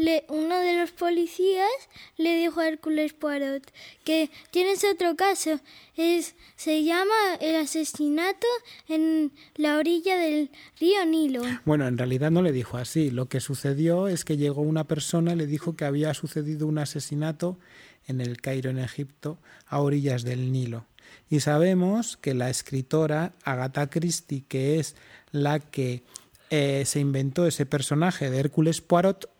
le, 0.00 0.24
uno 0.28 0.58
de 0.58 0.78
los 0.78 0.92
policías 0.92 1.68
le 2.16 2.36
dijo 2.36 2.60
a 2.60 2.68
Hércules 2.68 3.12
Poirot 3.12 3.70
que 4.04 4.30
tienes 4.50 4.82
otro 4.84 5.14
caso. 5.16 5.60
Es, 5.96 6.34
se 6.56 6.84
llama 6.84 7.34
el 7.40 7.56
asesinato 7.56 8.46
en 8.88 9.32
la 9.56 9.76
orilla 9.76 10.16
del 10.16 10.50
río 10.78 11.04
Nilo. 11.04 11.42
Bueno, 11.66 11.86
en 11.86 11.98
realidad 11.98 12.30
no 12.30 12.40
le 12.40 12.52
dijo 12.52 12.78
así. 12.78 13.10
Lo 13.10 13.26
que 13.26 13.40
sucedió 13.40 14.08
es 14.08 14.24
que 14.24 14.38
llegó 14.38 14.62
una 14.62 14.84
persona 14.84 15.34
y 15.34 15.36
le 15.36 15.46
dijo 15.46 15.76
que 15.76 15.84
había 15.84 16.14
sucedido 16.14 16.66
un 16.66 16.78
asesinato 16.78 17.58
en 18.06 18.20
el 18.20 18.40
Cairo, 18.40 18.70
en 18.70 18.78
Egipto, 18.78 19.38
a 19.66 19.80
orillas 19.80 20.22
del 20.22 20.50
Nilo. 20.50 20.86
Y 21.28 21.40
sabemos 21.40 22.16
que 22.16 22.34
la 22.34 22.50
escritora 22.50 23.34
Agatha 23.44 23.88
Christie, 23.90 24.44
que 24.48 24.78
es 24.80 24.96
la 25.32 25.60
que 25.60 26.02
eh, 26.50 26.84
se 26.84 27.00
inventó 27.00 27.46
ese 27.46 27.64
personaje 27.66 28.30
de 28.30 28.38
Hércules 28.40 28.80
Poirot, 28.80 29.30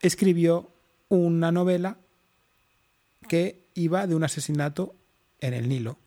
escribió 0.00 0.70
una 1.08 1.52
novela 1.52 1.98
que 3.28 3.60
iba 3.74 4.06
de 4.06 4.14
un 4.14 4.24
asesinato 4.24 4.94
en 5.40 5.54
el 5.54 5.68
Nilo, 5.68 5.98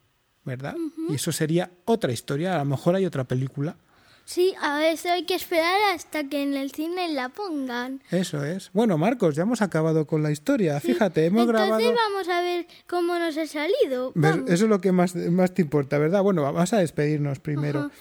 ¿verdad? 0.43 0.75
Y 1.10 1.15
eso 1.15 1.32
sería 1.32 1.71
otra 1.86 2.12
historia, 2.12 2.56
a 2.56 2.60
lo 2.60 2.65
mejor 2.65 2.95
hay 2.95 3.06
otra 3.06 3.23
película. 3.23 3.77
Sí, 4.25 4.53
a 4.62 4.77
veces 4.77 5.10
hay 5.10 5.23
que 5.23 5.36
esperar 5.36 5.80
hasta 5.95 6.25
que 6.25 6.43
en 6.43 6.53
el 6.56 6.71
cine 6.71 7.13
la 7.13 7.30
pongan. 7.30 8.01
Eso 8.12 8.43
es. 8.43 8.71
Bueno, 8.73 8.97
Marcos, 8.97 9.38
ya 9.38 9.43
hemos 9.43 9.62
acabado 9.62 10.06
con 10.06 10.21
la 10.21 10.32
historia. 10.32 10.82
Fíjate, 10.82 11.25
hemos 11.27 11.47
Entonces 11.47 11.67
grabado. 11.69 11.95
vamos 11.95 12.27
a 12.27 12.41
ver 12.41 12.67
cómo 12.88 13.17
nos 13.17 13.38
ha 13.38 13.47
salido. 13.47 14.12
Eso 14.47 14.65
es 14.65 14.69
lo 14.69 14.82
que 14.82 14.91
más, 14.91 15.15
más 15.15 15.53
te 15.53 15.62
importa, 15.62 15.97
¿verdad? 15.97 16.23
Bueno, 16.23 16.41
vamos 16.41 16.73
a 16.73 16.77
despedirnos 16.80 17.39
primero. 17.39 17.80
Ajá. 17.80 17.91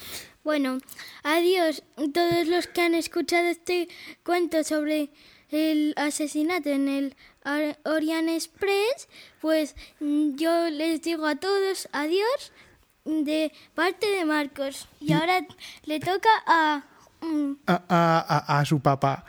Bueno, 0.47 0.79
adiós 1.25 1.83
todos 2.15 2.47
los 2.47 2.69
que 2.69 2.81
han 2.83 2.95
escuchado 2.95 3.49
este 3.49 3.89
cuento 4.25 4.63
sobre 4.63 5.11
el 5.51 5.93
asesinato 5.97 6.69
en 6.69 6.89
el 6.89 7.17
Or- 7.45 7.77
Orient 7.85 8.29
Express. 8.29 9.09
Pues 9.41 9.75
mm, 9.99 10.37
yo 10.37 10.71
les 10.71 11.03
digo 11.03 11.27
a 11.27 11.35
todos 11.35 11.89
adiós 11.91 12.53
de 13.05 13.51
parte 13.75 14.07
de 14.07 14.25
Marcos. 14.25 14.87
Y 15.01 15.15
ahora 15.15 15.45
le 15.85 15.99
toca 15.99 16.29
a... 16.47 16.85
mm, 17.23 17.53
a, 17.67 17.83
a- 17.89 18.37
a- 18.55 18.61
a 18.61 18.65
su 18.65 18.79
papá, 18.79 19.25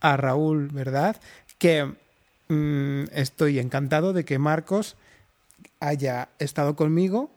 a 0.00 0.16
Raúl, 0.16 0.68
¿verdad? 0.68 1.20
Que 1.58 1.92
mm, 2.46 3.06
estoy 3.12 3.58
encantado 3.58 4.12
de 4.12 4.24
que 4.24 4.38
Marcos 4.38 4.94
haya 5.80 6.28
estado 6.38 6.76
conmigo 6.76 7.28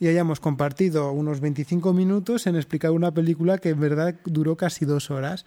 y 0.00 0.08
hayamos 0.08 0.40
compartido 0.40 1.10
unos 1.12 1.40
25 1.40 1.92
minutos 1.92 2.46
en 2.46 2.56
explicar 2.56 2.92
una 2.92 3.10
película 3.12 3.58
que 3.58 3.70
en 3.70 3.80
verdad 3.80 4.14
duró 4.24 4.56
casi 4.56 4.84
dos 4.84 5.10
horas. 5.10 5.44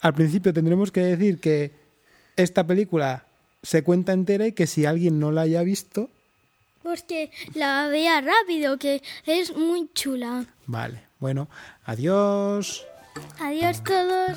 Al 0.00 0.14
principio 0.14 0.52
tendremos 0.52 0.90
que 0.92 1.00
decir 1.00 1.38
que 1.40 1.72
esta 2.36 2.66
película 2.66 3.26
se 3.62 3.82
cuenta 3.82 4.12
entera 4.12 4.46
y 4.46 4.52
que 4.52 4.66
si 4.66 4.84
alguien 4.86 5.18
no 5.20 5.30
la 5.32 5.42
haya 5.42 5.62
visto, 5.62 6.10
Pues 6.82 7.02
que 7.04 7.30
la 7.54 7.88
vea 7.88 8.20
rápido, 8.20 8.78
que 8.78 9.02
es 9.24 9.56
muy 9.56 9.88
chula. 9.94 10.44
vale. 10.66 11.04
Bueno, 11.20 11.48
adiós. 11.86 12.84
Adiós 13.38 13.82
todos. 13.82 14.36